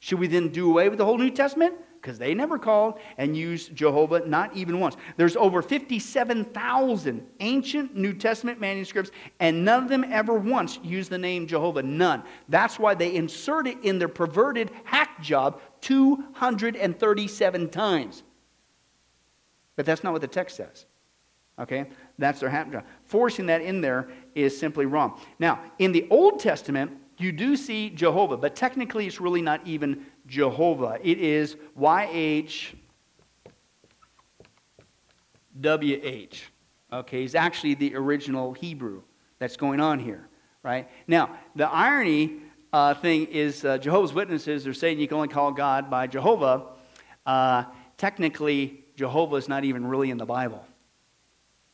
[0.00, 1.74] Should we then do away with the whole New Testament?
[2.00, 4.96] Because they never called and used Jehovah, not even once.
[5.16, 11.18] There's over 57,000 ancient New Testament manuscripts, and none of them ever once used the
[11.18, 11.84] name Jehovah.
[11.84, 12.24] None.
[12.48, 18.24] That's why they insert it in their perverted hack job 237 times.
[19.76, 20.86] But that's not what the text says.
[21.58, 21.86] Okay?
[22.18, 22.84] That's their job.
[23.04, 25.20] Forcing that in there is simply wrong.
[25.38, 30.06] Now, in the Old Testament, you do see Jehovah, but technically it's really not even
[30.26, 30.98] Jehovah.
[31.02, 32.74] It is YHWH.
[36.92, 39.02] Okay, it's actually the original Hebrew
[39.38, 40.28] that's going on here,
[40.62, 40.88] right?
[41.06, 42.40] Now, the irony
[42.72, 46.64] uh, thing is uh, Jehovah's Witnesses are saying you can only call God by Jehovah.
[47.24, 47.64] Uh,
[47.96, 50.64] technically, Jehovah is not even really in the Bible.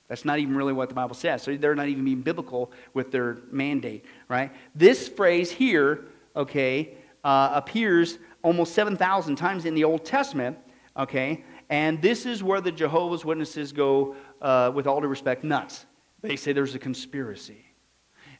[0.09, 1.43] That's not even really what the Bible says.
[1.43, 4.51] So they're not even being biblical with their mandate, right?
[4.75, 6.95] This phrase here, okay,
[7.25, 10.57] uh, appears almost 7,000 times in the Old Testament,
[10.97, 11.45] okay?
[11.69, 15.85] And this is where the Jehovah's Witnesses go, uh, with all due respect, nuts.
[16.23, 17.64] They say there's a conspiracy.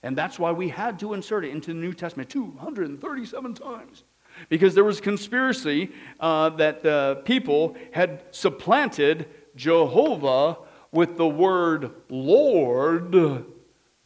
[0.03, 4.05] And that's why we had to insert it into the New Testament 237 times.
[4.49, 10.59] Because there was conspiracy uh, that the people had supplanted Jehovah
[10.93, 13.13] with the word Lord,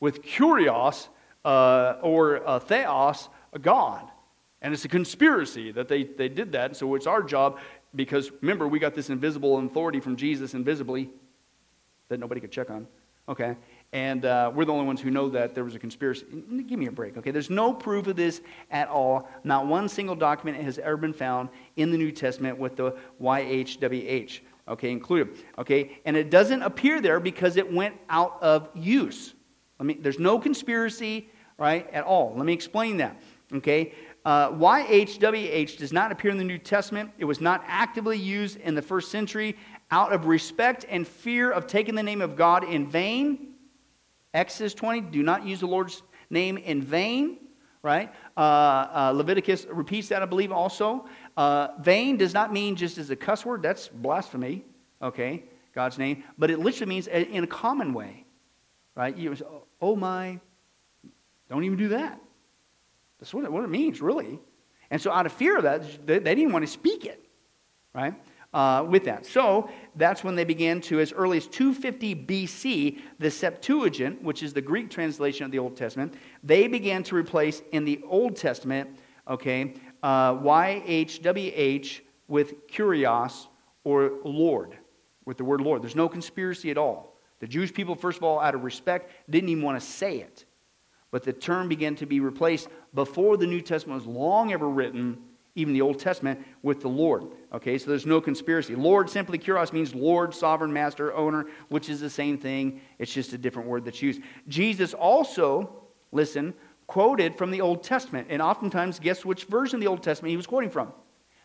[0.00, 1.08] with kurios
[1.44, 4.08] uh, or uh, theos, a God.
[4.60, 6.76] And it's a conspiracy that they, they did that.
[6.76, 7.58] So it's our job
[7.94, 11.10] because remember, we got this invisible authority from Jesus invisibly
[12.08, 12.86] that nobody could check on.
[13.28, 13.56] Okay.
[13.92, 16.24] And uh, we're the only ones who know that there was a conspiracy.
[16.66, 17.30] Give me a break, okay?
[17.30, 18.40] There's no proof of this
[18.70, 19.28] at all.
[19.44, 24.40] Not one single document has ever been found in the New Testament with the YHWH
[24.68, 25.38] okay, included.
[25.58, 29.34] Okay, and it doesn't appear there because it went out of use.
[29.78, 31.28] Let me, there's no conspiracy,
[31.58, 32.34] right, at all.
[32.36, 33.20] Let me explain that.
[33.52, 33.92] Okay,
[34.24, 37.10] uh, YHWH does not appear in the New Testament.
[37.18, 39.56] It was not actively used in the first century
[39.90, 43.51] out of respect and fear of taking the name of God in vain.
[44.34, 47.38] Exodus 20, do not use the Lord's name in vain,
[47.82, 48.12] right?
[48.36, 51.06] Uh, uh, Leviticus repeats that, I believe, also.
[51.36, 54.64] Uh, vain does not mean just as a cuss word, that's blasphemy,
[55.02, 58.24] okay, God's name, but it literally means in a common way,
[58.94, 59.16] right?
[59.16, 59.44] You say,
[59.80, 60.38] oh my,
[61.48, 62.20] don't even do that.
[63.18, 64.38] That's what it, what it means, really.
[64.90, 67.24] And so, out of fear of that, they, they didn't want to speak it,
[67.94, 68.14] right?
[68.52, 69.24] Uh, with that.
[69.24, 74.52] So that's when they began to, as early as 250 BC, the Septuagint, which is
[74.52, 76.12] the Greek translation of the Old Testament,
[76.44, 78.90] they began to replace in the Old Testament,
[79.26, 79.72] okay,
[80.02, 83.46] uh, YHWH with kurios
[83.84, 84.76] or Lord,
[85.24, 85.82] with the word Lord.
[85.82, 87.18] There's no conspiracy at all.
[87.40, 90.44] The Jewish people, first of all, out of respect, didn't even want to say it.
[91.10, 95.18] But the term began to be replaced before the New Testament was long ever written
[95.54, 97.24] even the Old Testament, with the Lord.
[97.52, 98.74] Okay, so there's no conspiracy.
[98.74, 102.80] Lord simply Kyrios means Lord, sovereign, master, owner, which is the same thing.
[102.98, 104.22] It's just a different word that's used.
[104.48, 106.54] Jesus also, listen,
[106.86, 108.28] quoted from the Old Testament.
[108.30, 110.92] And oftentimes, guess which version of the Old Testament he was quoting from?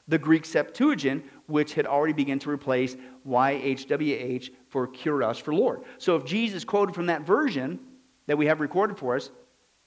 [0.08, 2.96] The Greek Septuagint, which had already begun to replace
[3.28, 5.82] YHWH for Kyrios for Lord.
[5.98, 7.80] So if Jesus quoted from that version
[8.28, 9.32] that we have recorded for us,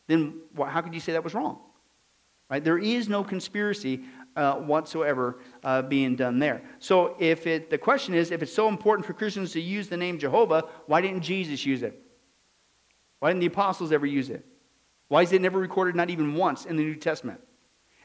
[0.09, 1.59] then how could you say that was wrong?
[2.51, 2.63] Right?
[2.63, 4.03] There is no conspiracy
[4.37, 6.63] uh, whatsoever uh, being done there.
[6.79, 9.97] So if it, the question is, if it's so important for Christians to use the
[9.97, 12.01] name Jehovah, why didn't Jesus use it?
[13.21, 14.45] Why didn't the apostles ever use it?
[15.09, 17.41] Why is it never recorded, not even once, in the New Testament?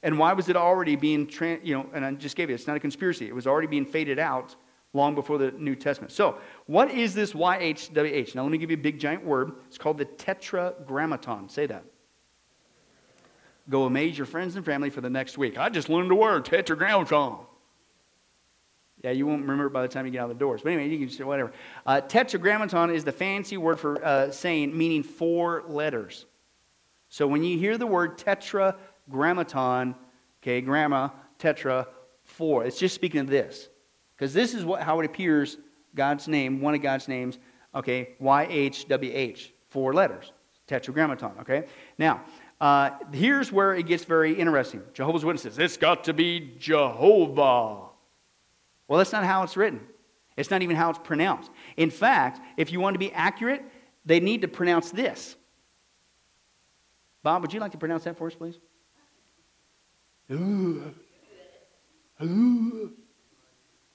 [0.03, 1.29] And why was it already being,
[1.63, 3.27] you know, and I just gave you, it's not a conspiracy.
[3.27, 4.55] It was already being faded out
[4.93, 6.11] long before the New Testament.
[6.11, 6.37] So,
[6.67, 8.35] what is this YHWH?
[8.35, 9.53] Now, let me give you a big giant word.
[9.67, 11.49] It's called the Tetragrammaton.
[11.49, 11.83] Say that.
[13.69, 15.57] Go amaze your friends and family for the next week.
[15.57, 17.45] I just learned the word, Tetragrammaton.
[19.03, 20.61] Yeah, you won't remember by the time you get out of the doors.
[20.63, 21.51] But anyway, you can say whatever.
[21.85, 26.25] Uh, tetragrammaton is the fancy word for uh, saying, meaning four letters.
[27.09, 29.95] So when you hear the word tetragrammaton,
[30.41, 31.87] okay, gramma, tetra,
[32.23, 33.69] four, it's just speaking of this.
[34.15, 35.57] Because this is what, how it appears,
[35.93, 37.37] God's name, one of God's names,
[37.75, 40.31] okay, YHWH, four letters,
[40.67, 41.65] tetragrammaton, okay?
[41.99, 42.23] Now,
[42.61, 44.81] uh, here's where it gets very interesting.
[44.93, 47.89] Jehovah's Witnesses, it's got to be Jehovah.
[48.87, 49.81] Well, that's not how it's written.
[50.37, 51.49] It's not even how it's pronounced.
[51.77, 53.63] In fact, if you want to be accurate,
[54.05, 55.35] they need to pronounce this.
[57.23, 58.59] Bob, would you like to pronounce that for us, please?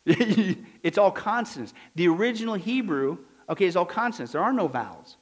[0.83, 1.75] it's all consonants.
[1.95, 4.33] The original Hebrew, okay, is all consonants.
[4.33, 5.17] There are no vowels.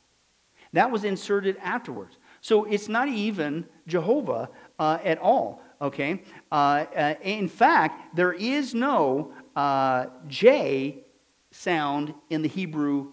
[0.73, 2.17] That was inserted afterwards.
[2.49, 6.23] So it's not even Jehovah uh, at all, okay?
[6.51, 11.05] Uh, uh, in fact, there is no uh, J
[11.51, 13.13] sound in the Hebrew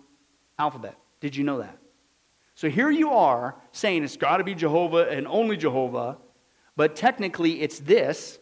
[0.58, 0.96] alphabet.
[1.20, 1.78] Did you know that?
[2.54, 6.18] So here you are saying it's got to be Jehovah and only Jehovah,
[6.78, 8.40] but technically it's this,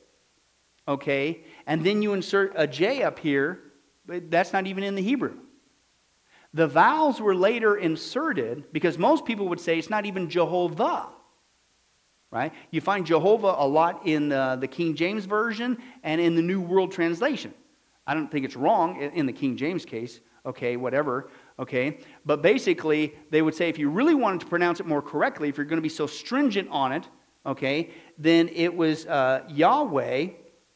[0.87, 1.43] okay?
[1.65, 3.63] And then you insert a J up here,
[4.05, 5.39] but that's not even in the Hebrew.
[6.53, 11.07] The vowels were later inserted because most people would say it's not even Jehovah.
[12.29, 12.53] Right?
[12.71, 16.61] You find Jehovah a lot in the, the King James Version and in the New
[16.61, 17.53] World Translation.
[18.05, 21.99] I don't think it's wrong in the King James case, okay, whatever, okay?
[22.25, 25.57] But basically, they would say if you really wanted to pronounce it more correctly, if
[25.57, 27.07] you're going to be so stringent on it,
[27.45, 30.29] okay, then it was uh, Yahweh,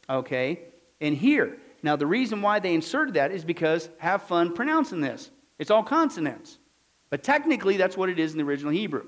[0.10, 0.60] okay,
[1.02, 1.58] and here.
[1.84, 5.32] Now, the reason why they inserted that is because have fun pronouncing this.
[5.60, 6.60] It's all consonants.
[7.10, 9.05] But technically, that's what it is in the original Hebrew.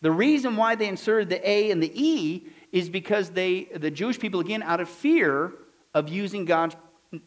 [0.00, 4.18] The reason why they inserted the A and the E is because they, the Jewish
[4.18, 5.52] people, again, out of fear
[5.94, 6.76] of using God's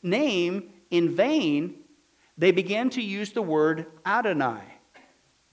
[0.03, 1.76] name in vain,
[2.38, 4.61] they began to use the word Adonai.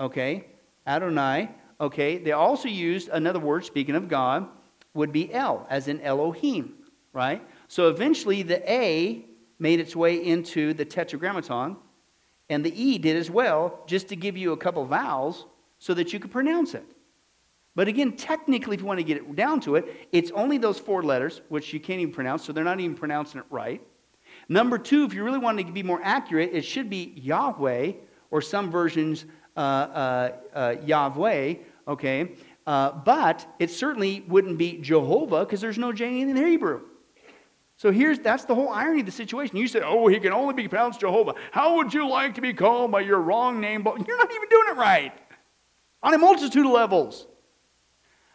[0.01, 0.47] Okay?
[0.87, 1.51] Adonai.
[1.81, 2.19] Okay?
[2.19, 4.49] They also used another word, speaking of God,
[4.95, 6.75] would be El, as in Elohim.
[7.13, 7.43] Right?
[7.69, 9.25] So eventually the A
[9.59, 11.77] made its way into the Tetragrammaton,
[12.53, 15.47] and the E did as well, just to give you a couple vowels
[15.79, 16.85] so that you could pronounce it.
[17.75, 20.79] But again, technically, if you want to get it down to it, it's only those
[20.79, 23.81] four letters, which you can't even pronounce, so they're not even pronouncing it right.
[24.49, 27.93] Number two, if you really want to be more accurate, it should be Yahweh,
[28.31, 29.25] or some versions,
[29.57, 31.55] uh, uh, uh, Yahweh,
[31.89, 32.33] okay?
[32.67, 36.83] Uh, but it certainly wouldn't be Jehovah because there's no J in Hebrew.
[37.83, 39.57] So here's that's the whole irony of the situation.
[39.57, 42.55] You say, "Oh, he can only be pronounced Jehovah." How would you like to be
[42.55, 43.83] called by your wrong name?
[43.83, 45.13] But you're not even doing it right
[46.01, 47.27] on a multitude of levels.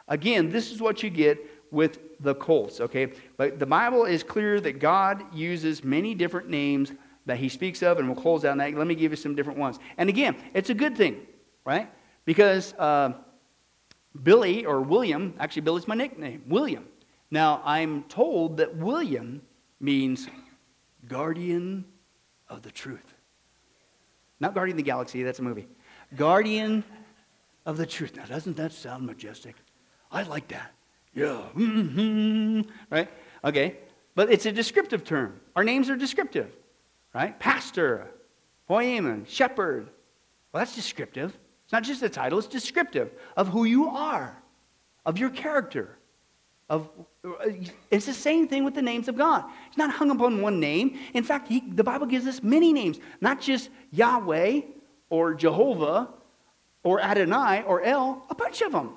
[0.10, 1.38] Again, this is what you get
[1.72, 3.14] with the cults, okay?
[3.38, 6.92] But the Bible is clear that God uses many different names
[7.26, 8.74] that he speaks of, and we'll close out on that.
[8.74, 9.80] Let me give you some different ones.
[9.98, 11.26] And again, it's a good thing,
[11.64, 11.90] right?
[12.26, 13.14] Because uh,
[14.22, 16.86] Billy or William, actually, Billy's my nickname, William.
[17.30, 19.42] Now, I'm told that William
[19.80, 20.28] means
[21.08, 21.86] guardian
[22.50, 23.14] of the truth.
[24.40, 25.68] Not Guardian of the Galaxy, that's a movie.
[26.16, 26.84] Guardian
[27.66, 28.16] of the truth.
[28.16, 29.56] Now, doesn't that sound majestic?
[30.12, 30.74] I like that.
[31.14, 31.42] Yeah.
[31.56, 32.62] Mm-hmm.
[32.90, 33.10] Right?
[33.44, 33.78] Okay.
[34.16, 35.40] But it's a descriptive term.
[35.56, 36.56] Our names are descriptive.
[37.14, 37.38] Right?
[37.40, 38.08] Pastor,
[38.68, 39.90] poemen, shepherd.
[40.52, 41.38] Well, that's descriptive.
[41.64, 44.42] It's not just a title, it's descriptive of who you are,
[45.06, 45.97] of your character,
[46.70, 46.90] of,
[47.24, 47.50] uh,
[47.90, 49.46] it's the same thing with the names of God.
[49.68, 50.98] It's not hung upon one name.
[51.14, 54.62] In fact, he, the Bible gives us many names, not just Yahweh
[55.10, 56.10] or Jehovah
[56.84, 58.94] or Adonai or El, a bunch of them.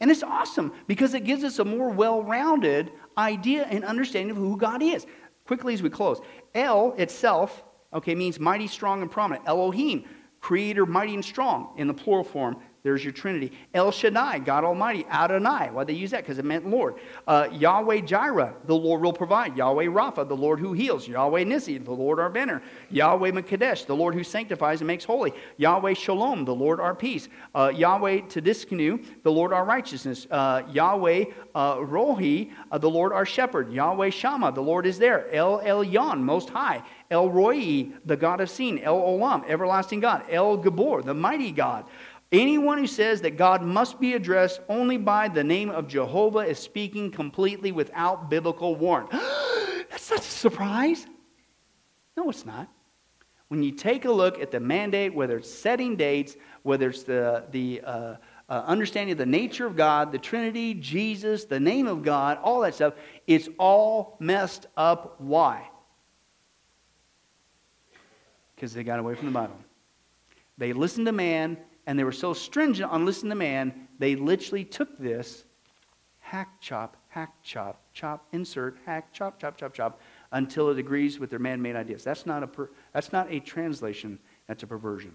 [0.00, 4.36] And it's awesome because it gives us a more well rounded idea and understanding of
[4.36, 5.06] who God is.
[5.46, 6.20] Quickly as we close,
[6.54, 9.46] El itself, okay, means mighty, strong, and prominent.
[9.46, 10.04] Elohim,
[10.40, 12.56] creator, mighty, and strong in the plural form.
[12.84, 13.50] There's your Trinity.
[13.72, 15.06] El Shaddai, God Almighty.
[15.10, 15.70] Adonai.
[15.72, 16.22] Why they use that?
[16.22, 16.96] Because it meant Lord.
[17.26, 19.56] Uh, Yahweh Jireh, the Lord will provide.
[19.56, 21.08] Yahweh Rapha, the Lord who heals.
[21.08, 22.62] Yahweh Nissi, the Lord our banner.
[22.90, 25.32] Yahweh Makadesh, the Lord who sanctifies and makes holy.
[25.56, 27.30] Yahweh Shalom, the Lord our peace.
[27.54, 30.26] Uh, Yahweh Tadiskanu, the Lord our righteousness.
[30.30, 31.24] Uh, Yahweh
[31.54, 33.72] uh, Rohi, uh, the Lord our shepherd.
[33.72, 35.32] Yahweh Shammah, the Lord is there.
[35.32, 36.82] El Elyon, most high.
[37.10, 38.78] El Roi, the God of seen.
[38.80, 40.24] El Olam, everlasting God.
[40.28, 41.86] El Gabor, the mighty God.
[42.34, 46.58] Anyone who says that God must be addressed only by the name of Jehovah is
[46.58, 49.10] speaking completely without biblical warrant.
[49.90, 51.06] That's such a surprise.
[52.16, 52.68] No, it's not.
[53.46, 57.44] When you take a look at the mandate, whether it's setting dates, whether it's the,
[57.52, 58.16] the uh,
[58.48, 62.62] uh, understanding of the nature of God, the Trinity, Jesus, the name of God, all
[62.62, 62.94] that stuff,
[63.28, 65.20] it's all messed up.
[65.20, 65.68] Why?
[68.56, 69.56] Because they got away from the Bible.
[70.58, 74.64] They listened to man and they were so stringent on listening to man, they literally
[74.64, 75.44] took this
[76.20, 80.00] hack, chop, hack, chop, chop, insert, hack, chop, chop, chop, chop,
[80.32, 82.02] until it agrees with their man-made ideas.
[82.02, 84.18] That's not a, per, that's not a translation,
[84.48, 85.14] that's a perversion,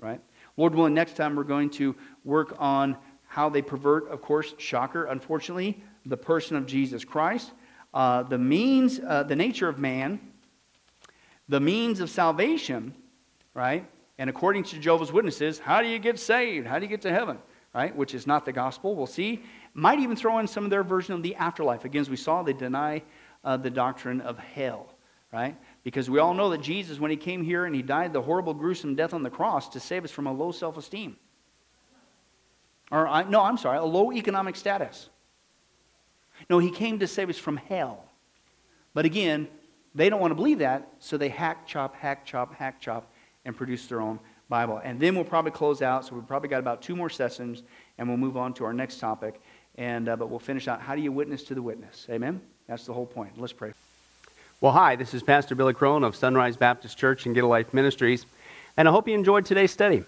[0.00, 0.20] right?
[0.56, 1.94] Lord willing, next time we're going to
[2.24, 2.96] work on
[3.26, 7.52] how they pervert, of course, shocker, unfortunately, the person of Jesus Christ,
[7.92, 10.18] uh, the means, uh, the nature of man,
[11.48, 12.94] the means of salvation,
[13.54, 13.88] right?
[14.18, 16.66] And according to Jehovah's Witnesses, how do you get saved?
[16.66, 17.38] How do you get to heaven?
[17.74, 17.94] Right?
[17.94, 18.96] Which is not the gospel.
[18.96, 19.42] We'll see.
[19.74, 21.84] Might even throw in some of their version of the afterlife.
[21.84, 23.02] Again, as we saw, they deny
[23.44, 24.92] uh, the doctrine of hell.
[25.32, 25.56] Right?
[25.84, 28.54] Because we all know that Jesus, when he came here and he died the horrible,
[28.54, 31.16] gruesome death on the cross to save us from a low self esteem.
[32.90, 35.10] Or, I, no, I'm sorry, a low economic status.
[36.48, 38.04] No, he came to save us from hell.
[38.94, 39.48] But again,
[39.94, 43.12] they don't want to believe that, so they hack, chop, hack, chop, hack, chop,
[43.48, 44.80] and produce their own Bible.
[44.84, 46.04] And then we'll probably close out.
[46.04, 47.62] So we've probably got about two more sessions,
[47.96, 49.40] and we'll move on to our next topic.
[49.76, 50.80] And uh, but we'll finish out.
[50.80, 52.06] How do you witness to the witness?
[52.10, 52.40] Amen.
[52.68, 53.32] That's the whole point.
[53.40, 53.72] Let's pray.
[54.60, 54.96] Well, hi.
[54.96, 58.26] This is Pastor Billy Crone of Sunrise Baptist Church and Get a Life Ministries,
[58.76, 60.04] and I hope you enjoyed today's study.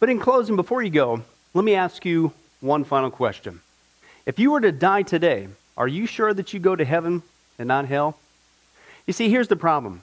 [0.00, 3.60] But in closing, before you go, let me ask you one final question.
[4.24, 7.22] If you were to die today, are you sure that you go to heaven
[7.58, 8.16] and not hell?
[9.06, 10.02] You see, here's the problem.